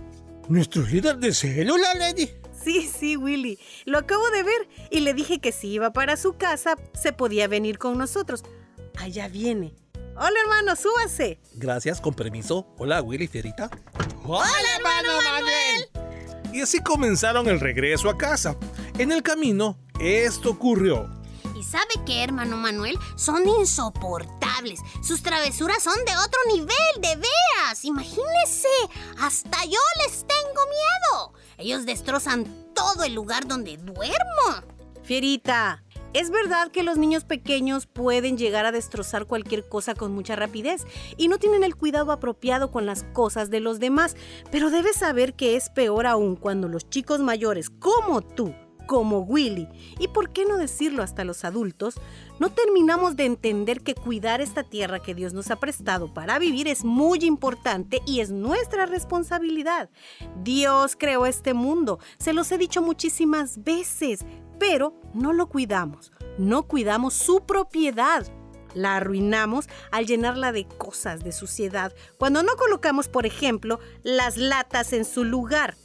¿Nuestro 0.48 0.84
líder 0.84 1.18
de 1.18 1.34
célula, 1.34 1.94
Lady? 1.96 2.30
Sí, 2.66 2.90
sí, 2.92 3.16
Willy. 3.16 3.60
Lo 3.86 4.00
acabo 4.00 4.28
de 4.32 4.42
ver 4.42 4.68
y 4.90 5.02
le 5.02 5.14
dije 5.14 5.40
que 5.40 5.52
si 5.52 5.68
iba 5.68 5.94
para 5.94 6.18
su 6.18 6.36
casa, 6.36 6.76
se 7.00 7.14
podía 7.14 7.48
venir 7.48 7.78
con 7.78 7.96
nosotros. 7.96 8.44
Allá 8.98 9.28
viene. 9.28 9.76
Hola, 10.18 10.36
hermano, 10.44 10.76
súbase. 10.76 11.40
Gracias, 11.54 12.02
con 12.02 12.16
permiso. 12.16 12.66
Hola, 12.80 13.04
Willy 13.04 13.28
Fierita. 13.28 13.70
¡Hola, 14.24 14.50
hermano 14.78 15.10
Manuel! 15.22 16.54
Y 16.54 16.62
así 16.62 16.82
comenzaron 16.82 17.48
el 17.48 17.60
regreso 17.60 18.10
a 18.10 18.18
casa. 18.18 18.58
En 18.98 19.12
el 19.12 19.22
camino, 19.22 19.78
esto 20.00 20.50
ocurrió. 20.50 21.08
¿Y 21.56 21.62
sabe 21.62 21.94
qué, 22.04 22.24
hermano 22.24 22.58
Manuel? 22.58 22.98
Son 23.16 23.48
insoportables. 23.48 24.80
Sus 25.04 25.22
travesuras 25.22 25.84
son 25.84 26.04
de 26.04 26.18
otro 26.18 26.40
nivel, 26.52 27.02
de 27.02 27.16
veras. 27.16 27.84
Imagínese, 27.84 28.70
hasta 29.20 29.64
yo 29.66 29.80
les 30.04 30.26
tengo 30.26 30.62
miedo. 30.66 31.34
Ellos 31.58 31.86
destrozan 31.86 32.46
todo 32.74 33.04
el 33.04 33.14
lugar 33.14 33.48
donde 33.48 33.78
duermo. 33.78 34.66
Fierita, 35.04 35.84
es 36.14 36.30
verdad 36.30 36.72
que 36.72 36.84
los 36.84 36.98
niños 36.98 37.26
pequeños 37.26 37.86
pueden 37.88 38.38
llegar 38.38 38.66
a 38.66 38.72
destrozar 38.72 39.26
cualquier 39.26 39.68
cosa 39.68 39.96
con 39.96 40.14
mucha 40.14 40.36
rapidez 40.36 40.86
y 41.18 41.28
no 41.28 41.38
tienen 41.38 41.64
el 41.64 41.76
cuidado 41.76 42.12
apropiado 42.12 42.72
con 42.72 42.86
las 42.86 43.04
cosas 43.04 43.50
de 43.50 43.60
los 43.60 43.80
demás, 43.80 44.16
pero 44.52 44.72
debes 44.72 44.96
saber 44.96 45.34
que 45.34 45.56
es 45.56 45.70
peor 45.70 46.08
aún 46.08 46.38
cuando 46.38 46.68
los 46.68 46.90
chicos 46.90 47.20
mayores 47.20 47.70
como 47.70 48.22
tú 48.22 48.56
como 48.86 49.20
Willy, 49.20 49.68
y 50.00 50.08
por 50.08 50.32
qué 50.32 50.46
no 50.46 50.58
decirlo 50.58 51.04
hasta 51.04 51.24
los 51.24 51.44
adultos, 51.44 51.96
no 52.40 52.50
terminamos 52.52 53.16
de 53.16 53.26
entender 53.26 53.82
que 53.82 53.96
cuidar 53.96 54.42
esta 54.42 54.64
tierra 54.64 55.02
que 55.02 55.16
Dios 55.16 55.34
nos 55.34 55.52
ha 55.52 55.56
prestado 55.58 56.14
para 56.14 56.40
vivir 56.40 56.68
es 56.68 56.84
muy 56.84 57.20
importante 57.24 58.02
y 58.06 58.20
es 58.20 58.32
nuestra 58.32 58.86
responsabilidad. 58.86 59.90
Dios 60.44 60.96
creó 60.98 61.26
este 61.26 61.54
mundo, 61.54 62.00
se 62.18 62.34
los 62.34 62.52
he 62.52 62.58
dicho 62.58 62.82
muchísimas 62.82 63.64
veces, 63.64 64.26
pero 64.60 65.00
no 65.14 65.34
lo 65.34 65.48
cuidamos, 65.48 66.12
no 66.38 66.64
cuidamos 66.64 67.14
su 67.14 67.46
propiedad. 67.46 68.26
La 68.74 68.98
arruinamos 68.98 69.70
al 69.92 70.06
llenarla 70.06 70.52
de 70.52 70.68
cosas, 70.68 71.24
de 71.24 71.32
suciedad, 71.32 71.94
cuando 72.18 72.44
no 72.44 72.58
colocamos, 72.58 73.08
por 73.08 73.26
ejemplo, 73.26 73.80
las 74.04 74.36
latas 74.36 74.92
en 74.92 75.06
su 75.06 75.24
lugar. 75.24 75.76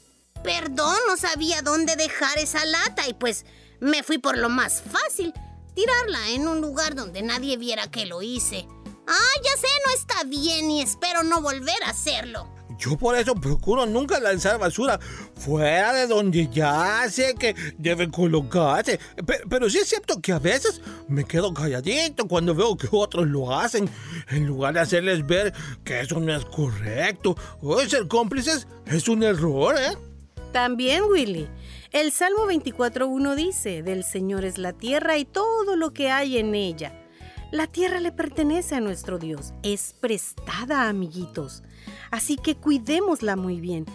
Perdón, 0.43 0.97
no 1.07 1.17
sabía 1.17 1.63
dónde 1.63 1.97
dejar 1.97 2.39
esa 2.39 2.65
lata 2.65 3.07
y 3.09 3.15
pues 3.15 3.45
me 3.81 4.03
fui 4.03 4.19
por 4.19 4.37
lo 4.39 4.49
más 4.49 4.83
fácil, 4.83 5.33
tirarla 5.75 6.31
en 6.31 6.49
un 6.49 6.61
lugar 6.61 6.95
donde 6.95 7.23
nadie 7.23 7.57
viera 7.57 7.91
que 7.91 8.07
lo 8.07 8.23
hice. 8.23 8.67
Ah, 9.07 9.41
ya 9.45 9.57
sé, 9.61 9.67
no 9.87 9.93
está 9.95 10.25
bien 10.25 10.71
y 10.71 10.83
espero 10.83 11.23
no 11.23 11.41
volver 11.43 11.83
a 11.85 11.91
hacerlo. 11.91 12.49
Yo 12.79 12.97
por 12.97 13.15
eso 13.17 13.35
procuro 13.35 13.85
nunca 13.85 14.19
lanzar 14.21 14.59
basura 14.59 14.99
fuera 15.37 15.93
de 15.93 16.07
donde 16.07 16.49
ya 16.49 17.05
sé 17.11 17.35
que 17.35 17.55
debe 17.77 18.11
colocarse. 18.11 18.99
Pe- 19.27 19.43
Pero 19.51 19.69
sí 19.69 19.77
es 19.79 19.89
cierto 19.89 20.19
que 20.23 20.33
a 20.33 20.39
veces 20.39 20.81
me 21.07 21.25
quedo 21.25 21.53
calladito 21.53 22.27
cuando 22.27 22.55
veo 22.55 22.79
que 22.79 22.89
otros 22.91 23.27
lo 23.27 23.55
hacen, 23.55 23.91
en 24.31 24.47
lugar 24.47 24.73
de 24.75 24.81
hacerles 24.81 25.27
ver 25.27 25.53
que 25.85 26.01
eso 26.01 26.21
no 26.21 26.35
es 26.35 26.45
correcto. 26.47 27.37
O 27.61 27.79
ser 27.83 28.09
cómplices 28.09 28.67
es 28.87 29.09
un 29.09 29.25
error, 29.25 29.77
¿eh? 29.79 29.99
También, 30.53 31.05
Willy. 31.05 31.49
El 31.93 32.11
Salmo 32.11 32.47
24.1 32.47 33.35
dice, 33.37 33.83
del 33.83 34.03
Señor 34.03 34.45
es 34.45 34.59
la 34.59 34.73
tierra 34.73 35.17
y 35.17 35.25
todo 35.25 35.77
lo 35.77 35.93
que 35.93 36.11
hay 36.11 36.39
en 36.39 36.55
ella. 36.55 36.93
La 37.53 37.67
tierra 37.67 38.01
le 38.01 38.13
pertenece 38.13 38.77
a 38.77 38.81
nuestro 38.81 39.19
Dios, 39.19 39.55
es 39.63 39.93
prestada, 39.93 40.89
amiguitos. 40.89 41.63
Así 42.11 42.37
que 42.37 42.57
cuidémosla 42.57 43.37
muy 43.37 43.61
bien. 43.61 43.87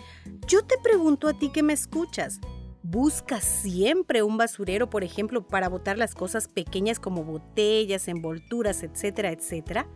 Yo 0.48 0.62
te 0.62 0.78
pregunto 0.78 1.28
a 1.28 1.38
ti 1.38 1.50
que 1.50 1.64
me 1.64 1.74
escuchas, 1.74 2.40
¿buscas 2.84 3.44
siempre 3.44 4.24
un 4.24 4.38
basurero, 4.38 4.90
por 4.90 5.04
ejemplo, 5.04 5.48
para 5.48 5.70
botar 5.70 5.98
las 5.98 6.16
cosas 6.16 6.48
pequeñas 6.48 7.00
como 7.00 7.24
botellas, 7.24 8.08
envolturas, 8.08 8.84
etcétera, 8.84 9.32
etcétera? 9.32 9.88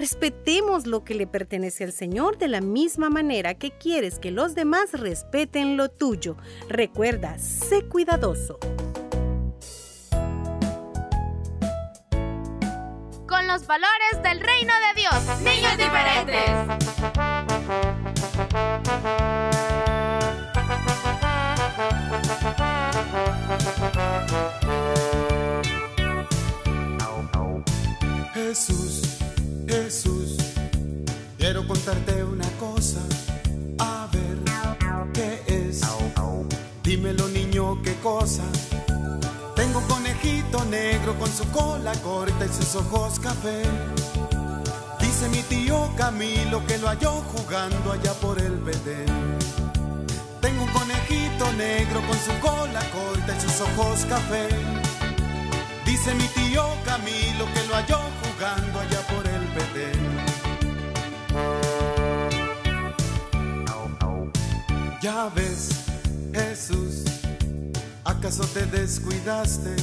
Respetemos 0.00 0.86
lo 0.86 1.04
que 1.04 1.12
le 1.12 1.26
pertenece 1.26 1.84
al 1.84 1.92
Señor 1.92 2.38
de 2.38 2.48
la 2.48 2.62
misma 2.62 3.10
manera 3.10 3.52
que 3.52 3.70
quieres 3.70 4.18
que 4.18 4.30
los 4.30 4.54
demás 4.54 4.94
respeten 4.94 5.76
lo 5.76 5.90
tuyo. 5.90 6.38
Recuerda, 6.70 7.38
sé 7.38 7.84
cuidadoso. 7.84 8.58
Con 13.28 13.46
los 13.46 13.66
valores 13.66 14.22
del 14.22 14.40
reino 14.40 14.72
de 14.88 15.02
Dios. 15.02 15.40
Niños 15.42 15.76
diferentes. 15.76 17.49
Ojos 42.74 43.18
café. 43.18 43.62
Dice 45.00 45.28
mi 45.28 45.42
tío 45.44 45.90
Camilo 45.96 46.64
que 46.66 46.78
lo 46.78 46.88
halló 46.88 47.22
jugando 47.32 47.92
allá 47.92 48.12
por 48.14 48.38
el 48.38 48.58
Bedén. 48.58 49.38
Tengo 50.40 50.64
un 50.64 50.70
conejito 50.70 51.52
negro 51.54 52.00
con 52.06 52.16
su 52.18 52.38
cola 52.40 52.80
corta 52.90 53.36
y 53.36 53.40
sus 53.40 53.60
ojos 53.60 54.04
café. 54.06 54.48
Dice 55.84 56.14
mi 56.14 56.26
tío 56.28 56.64
Camilo 56.84 57.46
que 57.54 57.66
lo 57.68 57.74
halló 57.74 57.98
jugando 58.22 58.80
allá 58.80 59.00
por 59.08 59.26
el 59.26 59.46
Bedén. 59.56 60.40
Ya 65.00 65.30
ves, 65.34 65.70
Jesús, 66.34 67.04
¿acaso 68.04 68.44
te 68.52 68.66
descuidaste? 68.66 69.74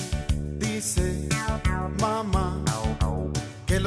Dice, 0.59 1.27
mamá, 1.99 2.46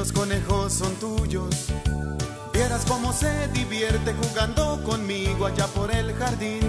los 0.01 0.13
conejos 0.13 0.73
son 0.73 0.95
tuyos. 0.95 1.55
Vieras 2.55 2.87
cómo 2.89 3.13
se 3.13 3.49
divierte 3.49 4.15
jugando 4.15 4.83
conmigo 4.83 5.45
allá 5.45 5.67
por 5.67 5.95
el 5.95 6.15
jardín. 6.15 6.63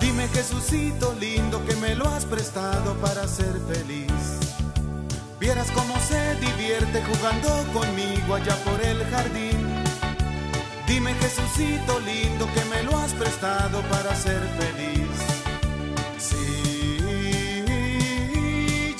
Dime 0.00 0.28
Jesucito 0.28 1.14
lindo 1.18 1.64
que 1.64 1.74
me 1.76 1.94
lo 1.94 2.06
has 2.06 2.26
prestado 2.26 2.92
para 2.96 3.26
ser 3.26 3.58
feliz. 3.72 4.12
Vieras 5.40 5.70
cómo 5.70 5.94
se 6.00 6.34
divierte 6.46 7.02
jugando 7.04 7.48
conmigo 7.72 8.34
allá 8.34 8.54
por 8.66 8.78
el 8.84 9.02
jardín. 9.06 9.82
Dime 10.86 11.14
Jesucito 11.14 12.00
lindo 12.00 12.46
que 12.52 12.64
me 12.66 12.82
lo 12.82 12.98
has 12.98 13.14
prestado 13.14 13.80
para 13.88 14.14
ser 14.14 14.42
feliz. 14.60 15.08
Sí, 16.18 16.98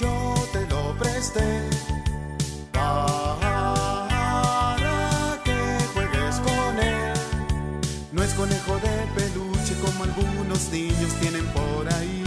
yo 0.01 0.35
te 0.55 0.67
lo 0.69 0.97
presté 0.97 1.74
algunos 10.17 10.71
niños 10.71 11.13
tienen 11.21 11.45
por 11.47 11.93
ahí. 11.93 12.25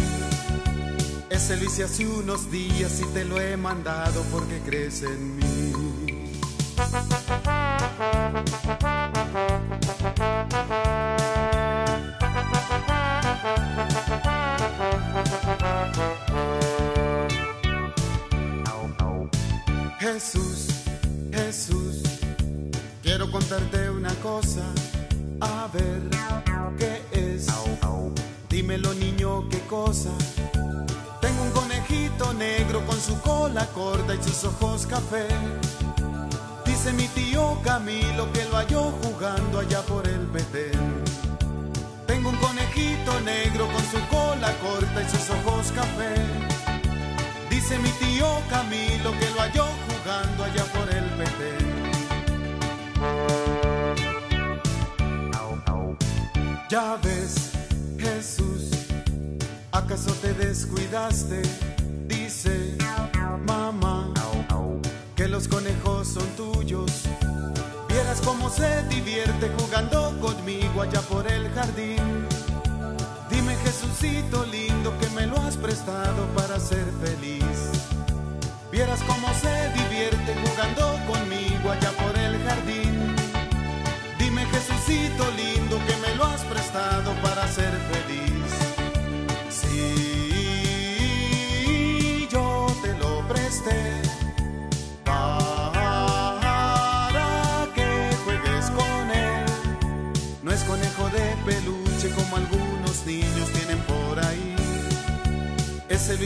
Ese 1.30 1.58
lo 1.58 1.84
hace 1.84 2.08
unos 2.08 2.52
días 2.52 3.00
y 3.02 3.06
te 3.14 3.26
lo 3.26 3.40
he 3.40 3.56
mandado 3.58 4.24
porque 4.32 4.60
crees 4.66 5.04
en 5.04 5.38
mí. 5.38 5.44
Corta 33.78 34.16
y 34.16 34.24
sus 34.24 34.44
ojos 34.44 34.88
café. 34.88 35.28
Dice 36.66 36.92
mi 36.94 37.08
tío 37.10 37.60
Camilo 37.64 38.32
que 38.34 38.44
lo 38.46 38.58
halló 38.58 38.92
jugando 39.04 39.60
allá 39.60 39.82
por 39.82 40.08
el 40.08 40.26
Betén. 40.28 41.04
Tengo 42.08 42.30
un 42.30 42.38
conejito 42.38 43.20
negro 43.22 43.68
con 43.68 43.84
su 43.92 44.00
cola 44.08 44.52
corta 44.66 45.02
y 45.04 45.10
sus 45.10 45.30
ojos 45.30 45.72
café. 45.74 46.16
Dice 47.52 47.78
mi 47.80 47.90
tío 48.04 48.28
Camilo 48.50 49.12
que 49.20 49.30
lo 49.36 49.42
halló 49.42 49.68
jugando 49.88 50.44
allá 50.44 50.64
por 50.76 50.88
el 50.90 51.08
Betén. 51.20 51.68
Ya 56.70 56.98
ves, 57.02 57.52
Jesús, 57.98 58.72
¿acaso 59.72 60.12
te 60.22 60.34
descuidaste? 60.34 61.77
Se 68.50 68.84
divierte 68.84 69.52
jugando 69.60 70.14
conmigo 70.20 70.82
allá 70.82 71.02
por 71.02 71.30
el 71.30 71.50
jardín. 71.54 72.28
Dime 73.30 73.56
Jesucito 73.58 74.46
lindo 74.46 74.94
que 75.00 75.10
me 75.10 75.26
lo 75.28 75.38
has 75.42 75.58
prestado 75.58 76.26
para 76.36 76.60
ser 76.60 76.86
feliz. 77.04 77.72
Vieras 78.72 79.00
cómo 79.04 79.28
se 79.34 79.70
divierte 79.74 80.36
jugando 80.46 80.97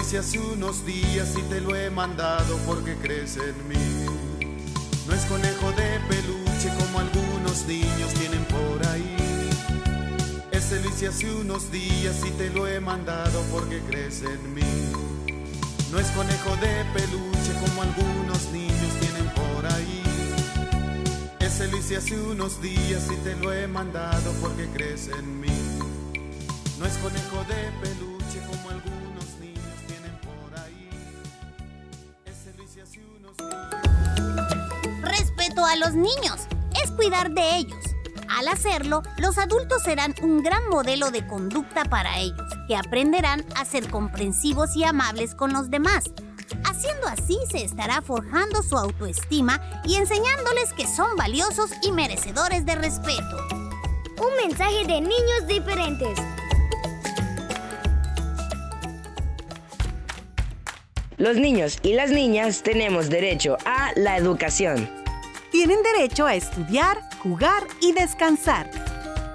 hice 0.01 0.17
hace 0.17 0.39
unos 0.39 0.83
días 0.85 1.35
y 1.37 1.41
te 1.43 1.61
lo 1.61 1.75
he 1.75 1.89
mandado 1.91 2.57
porque 2.65 2.95
crees 2.95 3.37
en 3.37 3.67
mí. 3.67 3.75
No 5.07 5.13
es 5.13 5.25
conejo 5.25 5.71
de 5.73 5.99
peluche 6.09 6.69
como 6.79 6.99
algunos 6.99 7.65
niños 7.67 8.13
tienen 8.15 8.43
por 8.45 8.87
ahí. 8.87 9.15
Ese 10.51 10.81
lo 10.81 10.89
hice 10.89 11.07
hace 11.07 11.31
unos 11.31 11.71
días 11.71 12.15
y 12.25 12.31
te 12.31 12.49
lo 12.49 12.67
he 12.67 12.79
mandado 12.79 13.41
porque 13.51 13.79
crees 13.81 14.23
en 14.23 14.53
mí. 14.55 14.61
No 15.91 15.99
es 15.99 16.07
conejo 16.07 16.55
de 16.57 16.85
peluche 16.93 17.53
como 17.59 17.83
algunos 17.83 18.51
niños 18.51 18.93
tienen 18.99 19.27
por 19.35 19.65
ahí. 19.67 20.03
Ese 21.39 21.67
lo 21.67 21.77
hice 21.77 21.97
hace 21.97 22.19
unos 22.19 22.59
días 22.61 23.07
y 23.11 23.15
te 23.23 23.35
lo 23.35 23.53
he 23.53 23.67
mandado 23.67 24.31
porque 24.41 24.67
crees 24.73 25.09
en 25.09 25.39
mí. 25.39 25.49
No 26.79 26.85
es 26.87 26.93
conejo 26.97 27.43
de 27.47 27.71
peluche 27.81 28.10
a 35.71 35.77
los 35.77 35.93
niños 35.93 36.47
es 36.83 36.91
cuidar 36.91 37.31
de 37.31 37.55
ellos. 37.55 37.79
Al 38.29 38.49
hacerlo, 38.49 39.03
los 39.19 39.37
adultos 39.37 39.83
serán 39.83 40.13
un 40.21 40.43
gran 40.43 40.67
modelo 40.69 41.11
de 41.11 41.25
conducta 41.25 41.85
para 41.85 42.19
ellos, 42.19 42.41
que 42.67 42.75
aprenderán 42.75 43.45
a 43.55 43.63
ser 43.63 43.89
comprensivos 43.89 44.75
y 44.75 44.83
amables 44.83 45.33
con 45.33 45.53
los 45.53 45.69
demás. 45.69 46.11
Haciendo 46.65 47.07
así 47.07 47.37
se 47.49 47.63
estará 47.63 48.01
forjando 48.01 48.63
su 48.63 48.77
autoestima 48.77 49.61
y 49.85 49.95
enseñándoles 49.95 50.73
que 50.73 50.87
son 50.87 51.15
valiosos 51.15 51.71
y 51.83 51.93
merecedores 51.93 52.65
de 52.65 52.75
respeto. 52.75 53.37
Un 54.17 54.35
mensaje 54.45 54.85
de 54.85 54.99
niños 54.99 55.47
diferentes. 55.47 56.19
Los 61.17 61.37
niños 61.37 61.79
y 61.81 61.93
las 61.93 62.11
niñas 62.11 62.61
tenemos 62.61 63.09
derecho 63.09 63.57
a 63.63 63.91
la 63.95 64.17
educación. 64.17 65.00
Tienen 65.51 65.83
derecho 65.83 66.25
a 66.25 66.33
estudiar, 66.33 67.09
jugar 67.19 67.67
y 67.81 67.91
descansar. 67.91 68.71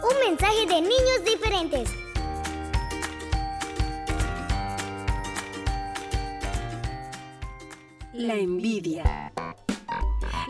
Un 0.02 0.30
mensaje 0.30 0.64
de 0.66 0.80
niños 0.80 1.24
diferentes. 1.26 1.90
La 8.14 8.34
envidia. 8.34 9.30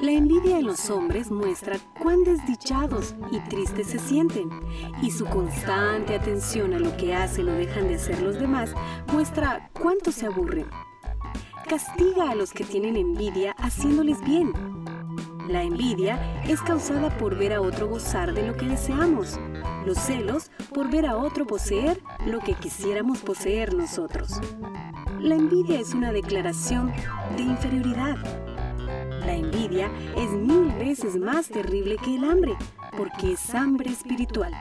La 0.00 0.12
envidia 0.12 0.60
en 0.60 0.66
los 0.66 0.88
hombres 0.88 1.32
muestra 1.32 1.78
cuán 2.00 2.22
desdichados 2.22 3.16
y 3.32 3.40
tristes 3.48 3.88
se 3.88 3.98
sienten, 3.98 4.48
y 5.02 5.10
su 5.10 5.24
constante 5.24 6.14
atención 6.14 6.74
a 6.74 6.78
lo 6.78 6.96
que 6.96 7.12
hacen 7.12 7.48
o 7.48 7.52
dejan 7.52 7.88
de 7.88 7.96
hacer 7.96 8.22
los 8.22 8.38
demás 8.38 8.72
muestra 9.12 9.68
cuánto 9.72 10.12
se 10.12 10.26
aburren. 10.26 10.70
Castiga 11.68 12.30
a 12.30 12.36
los 12.36 12.52
que 12.52 12.62
tienen 12.62 12.96
envidia 12.96 13.50
haciéndoles 13.58 14.20
bien. 14.20 14.52
La 15.48 15.62
envidia 15.62 16.42
es 16.44 16.60
causada 16.60 17.16
por 17.16 17.36
ver 17.36 17.52
a 17.52 17.60
otro 17.60 17.88
gozar 17.88 18.34
de 18.34 18.46
lo 18.46 18.56
que 18.56 18.66
deseamos. 18.66 19.38
Los 19.84 19.98
celos 19.98 20.50
por 20.74 20.90
ver 20.90 21.06
a 21.06 21.16
otro 21.16 21.46
poseer 21.46 22.00
lo 22.26 22.40
que 22.40 22.54
quisiéramos 22.54 23.20
poseer 23.20 23.74
nosotros. 23.74 24.40
La 25.20 25.36
envidia 25.36 25.78
es 25.78 25.94
una 25.94 26.10
declaración 26.10 26.92
de 27.36 27.42
inferioridad. 27.42 28.16
La 29.20 29.34
envidia 29.34 29.90
es 30.16 30.30
mil 30.30 30.72
veces 30.72 31.16
más 31.16 31.48
terrible 31.48 31.96
que 31.96 32.16
el 32.16 32.24
hambre, 32.24 32.56
porque 32.96 33.32
es 33.32 33.54
hambre 33.54 33.90
espiritual. 33.90 34.52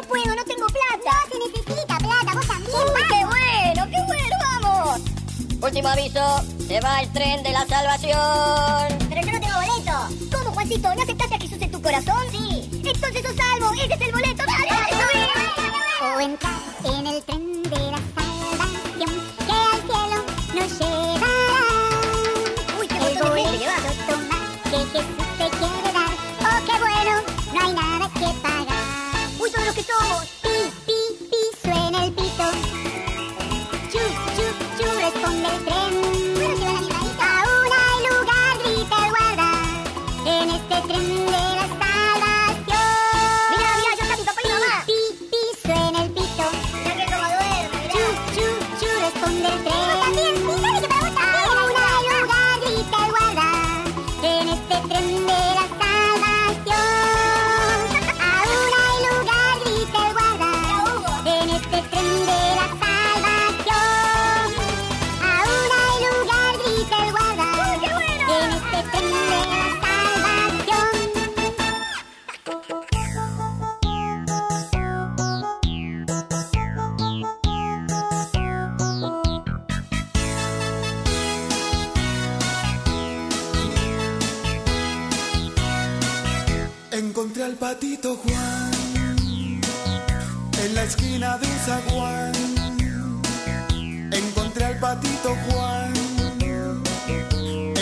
No 0.00 0.06
puedo, 0.06 0.34
no 0.34 0.44
tengo 0.44 0.66
plata. 0.66 1.12
No 1.26 1.30
se 1.30 1.38
necesita 1.50 1.98
plata, 1.98 2.32
vos 2.34 2.46
también. 2.46 2.72
Uy, 2.72 3.02
qué 3.06 3.24
bueno, 3.26 3.84
qué 3.90 4.02
bueno, 4.06 4.36
vamos. 4.62 5.00
Último 5.60 5.88
aviso, 5.88 6.42
se 6.66 6.80
va 6.80 7.02
el 7.02 7.12
tren 7.12 7.42
de 7.42 7.50
la 7.52 7.66
salvación. 7.66 8.98
Pero 9.10 9.20
yo 9.20 9.32
no 9.32 9.40
tengo 9.40 9.56
boleto. 9.56 10.36
¿Cómo, 10.38 10.52
Juancito? 10.54 10.94
¿No 10.94 11.02
aceptaste 11.02 11.34
a 11.34 11.38
Jesús 11.38 11.58
en 11.60 11.70
tu 11.70 11.82
corazón? 11.82 12.24
Sí. 12.32 12.70
Entonces 12.82 13.22
sos 13.22 13.36
salvo, 13.36 13.72
ese 13.74 13.92
es 13.92 14.00
el 14.00 14.12
boleto. 14.12 14.42
Dale, 14.46 14.69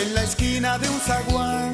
en 0.02 0.14
la 0.14 0.22
esquina 0.22 0.78
de 0.78 0.88
un 0.88 1.00
zaguán. 1.00 1.72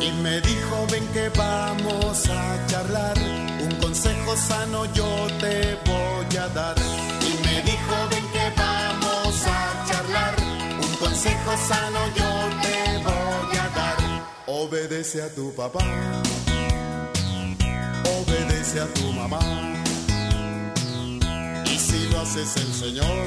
Y 0.00 0.10
me 0.22 0.40
dijo, 0.40 0.86
ven 0.90 1.06
que 1.08 1.28
vamos 1.36 2.28
a 2.28 2.66
charlar. 2.66 3.16
Un 3.62 3.74
consejo 3.80 4.36
sano 4.36 4.84
yo 4.94 5.26
te 5.40 5.76
voy 5.86 6.36
a 6.36 6.48
dar. 6.48 6.76
Y 7.20 7.32
me 7.44 7.62
dijo, 7.62 7.94
ven 8.10 8.26
que 8.32 8.52
vamos 8.56 9.46
a 9.46 9.84
charlar. 9.88 10.34
Un 10.80 10.96
consejo 10.96 11.52
sano 11.68 12.00
yo 12.16 12.30
te 12.62 12.98
voy 13.04 13.56
a 13.56 13.68
dar. 13.76 13.96
Obedece 14.46 15.22
a 15.22 15.28
tu 15.34 15.54
papá. 15.54 15.84
Obedece 18.16 18.80
a 18.80 18.86
tu 18.94 19.12
mamá. 19.12 19.40
Y 21.66 21.78
si 21.78 22.08
lo 22.10 22.20
haces 22.20 22.56
el 22.56 22.72
Señor, 22.72 23.26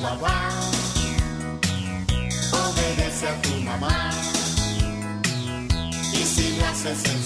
papá, 0.00 0.50
obedece 2.52 3.28
a 3.28 3.42
tu 3.42 3.54
mamá. 3.60 4.10
Y 6.12 6.24
si 6.24 6.56
lo 6.56 6.66
haces 6.66 7.04
el 7.04 7.22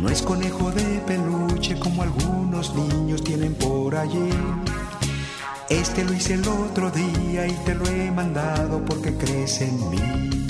No 0.00 0.08
es 0.08 0.22
conejo 0.22 0.70
de 0.70 1.00
peluche 1.06 1.76
como 1.78 2.02
algunos 2.02 2.72
niños 2.74 3.24
tienen 3.24 3.54
por 3.54 3.96
allí. 3.96 4.30
Este 5.68 6.04
lo 6.04 6.12
hice 6.12 6.34
el 6.34 6.46
otro 6.46 6.90
día 6.90 7.46
y 7.48 7.52
te 7.64 7.74
lo 7.74 7.84
he 7.86 8.10
mandado 8.12 8.84
porque 8.84 9.12
crees 9.14 9.60
en 9.60 9.90
mí. 9.90 10.47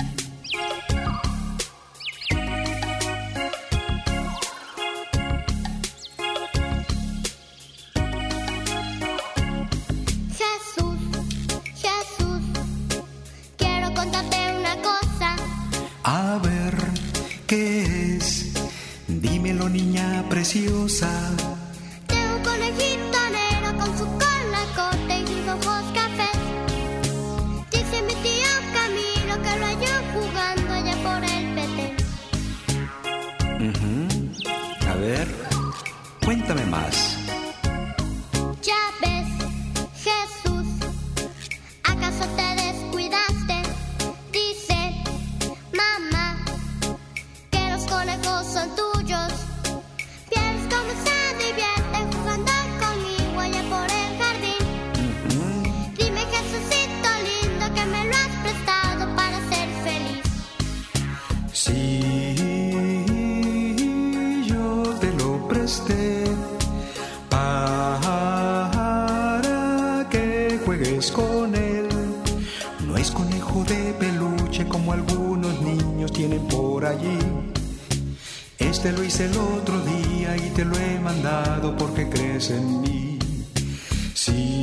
Sí, 84.21 84.61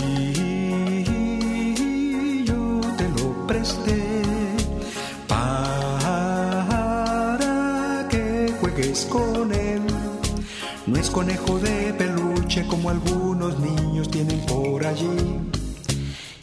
yo 2.45 2.81
te 2.99 3.09
lo 3.09 3.47
presté 3.47 4.23
para 5.27 6.47
que 8.11 8.53
juegues 8.61 9.07
con 9.07 9.55
él. 9.55 9.81
No 10.87 10.99
es 10.99 11.09
conejo 11.09 11.59
de 11.59 11.95
peluche 11.95 12.67
como 12.67 12.91
algunos 12.91 13.59
niños 13.59 14.11
tienen 14.11 14.41
por 14.41 14.85
allí. 14.85 15.41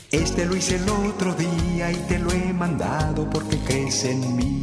Este 0.09 0.47
lo 0.47 0.55
hice 0.55 0.77
el 0.77 0.89
otro 0.89 1.35
día 1.35 1.91
y 1.91 1.95
te 2.07 2.17
lo 2.17 2.31
he 2.31 2.51
mandado 2.51 3.29
porque 3.29 3.59
crees 3.59 4.05
en 4.05 4.35
mí. 4.35 4.62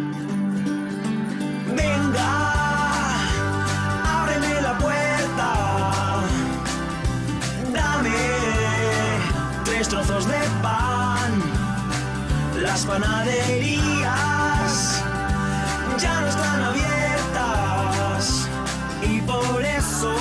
Trozos 9.91 10.25
de 10.25 10.39
pan. 10.61 11.31
Las 12.61 12.85
panaderías 12.85 15.03
ya 15.99 16.21
no 16.21 16.27
están 16.27 16.61
abiertas 16.61 18.47
y 19.03 19.19
por 19.21 19.61
eso 19.61 20.13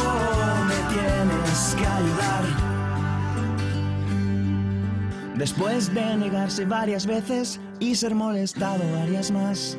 me 0.66 0.74
tienes 0.92 1.76
que 1.78 1.86
ayudar. 1.86 2.44
Después 5.36 5.94
de 5.94 6.16
negarse 6.16 6.64
varias 6.64 7.06
veces 7.06 7.60
y 7.78 7.94
ser 7.94 8.16
molestado 8.16 8.82
varias 8.98 9.30
más, 9.30 9.78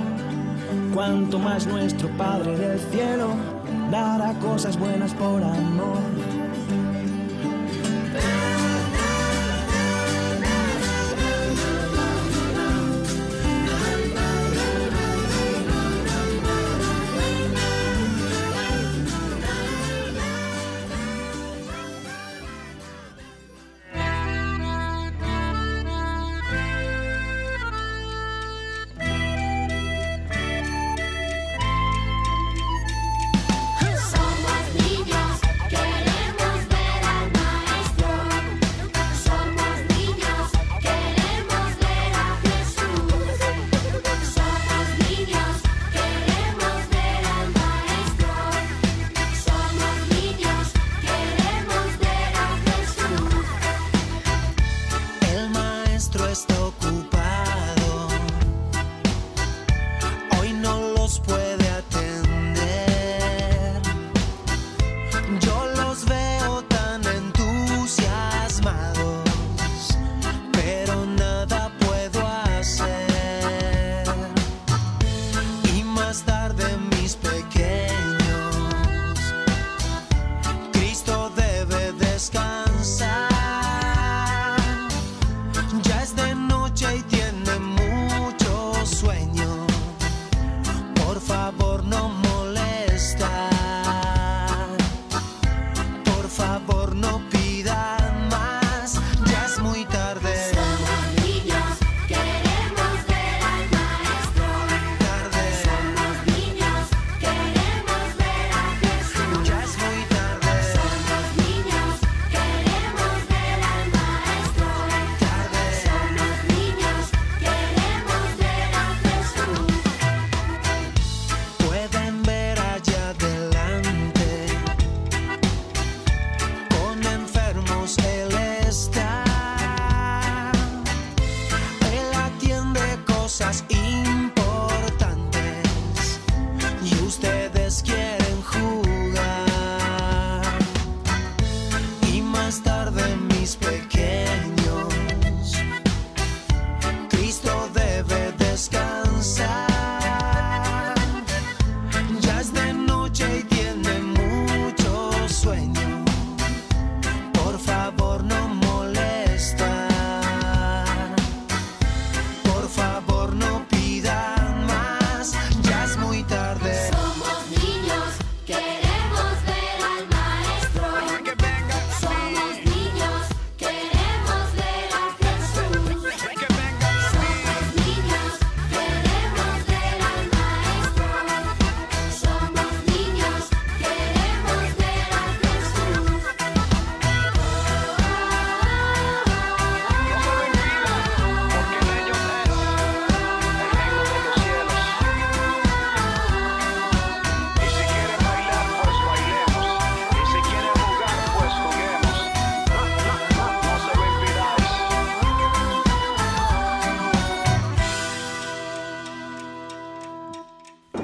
cuanto 0.93 1.39
más 1.39 1.65
nuestro 1.67 2.09
Padre 2.17 2.57
del 2.57 2.79
cielo 2.79 3.29
dará 3.89 4.33
cosas 4.39 4.77
buenas 4.77 5.13
por 5.13 5.43
amor. 5.43 6.30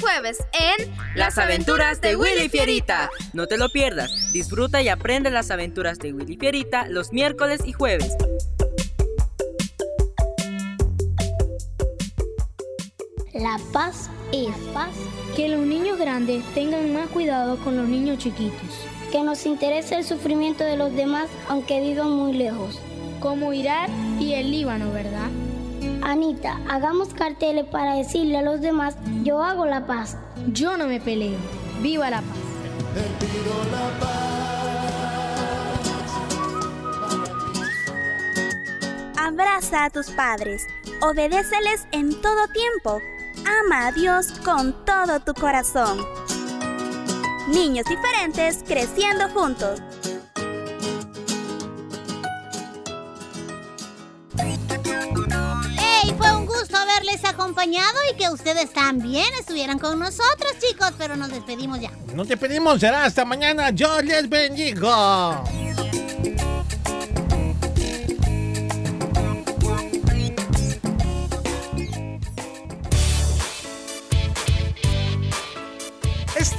Jueves 0.00 0.38
en 0.52 0.92
Las 1.14 1.38
aventuras 1.38 2.00
de 2.00 2.16
Willy 2.16 2.48
Fierita. 2.48 3.10
No 3.32 3.46
te 3.46 3.58
lo 3.58 3.68
pierdas. 3.70 4.10
Disfruta 4.32 4.82
y 4.82 4.88
aprende 4.88 5.30
las 5.30 5.50
aventuras 5.50 5.98
de 5.98 6.12
Willy 6.12 6.36
Fierita 6.36 6.86
los 6.88 7.12
miércoles 7.12 7.60
y 7.64 7.72
jueves. 7.72 8.16
La 13.34 13.58
paz 13.72 14.10
es 14.32 14.54
paz. 14.72 14.90
Que 15.36 15.48
los 15.48 15.60
niños 15.60 15.98
grandes 15.98 16.44
tengan 16.54 16.92
más 16.92 17.08
cuidado 17.08 17.56
con 17.58 17.76
los 17.76 17.88
niños 17.88 18.18
chiquitos. 18.18 18.86
Que 19.12 19.22
nos 19.22 19.46
interese 19.46 19.96
el 19.96 20.04
sufrimiento 20.04 20.64
de 20.64 20.76
los 20.76 20.94
demás 20.94 21.28
aunque 21.48 21.80
vivan 21.80 22.10
muy 22.10 22.32
lejos. 22.32 22.80
Como 23.20 23.52
Irak 23.52 23.90
y 24.18 24.34
el 24.34 24.50
Líbano, 24.50 24.92
¿verdad? 24.92 25.28
Anita, 26.10 26.58
hagamos 26.68 27.14
carteles 27.14 27.66
para 27.66 27.94
decirle 27.94 28.38
a 28.38 28.42
los 28.42 28.60
demás, 28.60 28.96
yo 29.22 29.44
hago 29.44 29.64
la 29.64 29.86
paz. 29.86 30.16
Yo 30.48 30.76
no 30.76 30.88
me 30.88 31.00
peleo. 31.00 31.38
Viva 31.82 32.10
la 32.10 32.20
paz. 32.20 32.36
Abraza 39.16 39.84
a 39.84 39.90
tus 39.90 40.10
padres, 40.10 40.66
obedéceles 41.00 41.86
en 41.92 42.20
todo 42.20 42.48
tiempo, 42.48 43.00
ama 43.62 43.86
a 43.86 43.92
Dios 43.92 44.32
con 44.44 44.84
todo 44.84 45.20
tu 45.20 45.32
corazón. 45.34 46.04
Niños 47.46 47.86
diferentes 47.88 48.64
creciendo 48.66 49.28
juntos. 49.28 49.80
Haberles 57.10 57.24
acompañado 57.24 57.98
y 58.12 58.16
que 58.16 58.28
ustedes 58.30 58.72
también 58.72 59.26
estuvieran 59.38 59.78
con 59.78 59.98
nosotros, 59.98 60.52
chicos, 60.60 60.92
pero 60.98 61.16
nos 61.16 61.30
despedimos 61.30 61.80
ya. 61.80 61.90
No 62.14 62.24
te 62.24 62.36
pedimos, 62.36 62.80
será 62.80 63.04
hasta 63.04 63.24
mañana. 63.24 63.70
Yo 63.70 64.00
les 64.02 64.28
bendigo. 64.28 65.44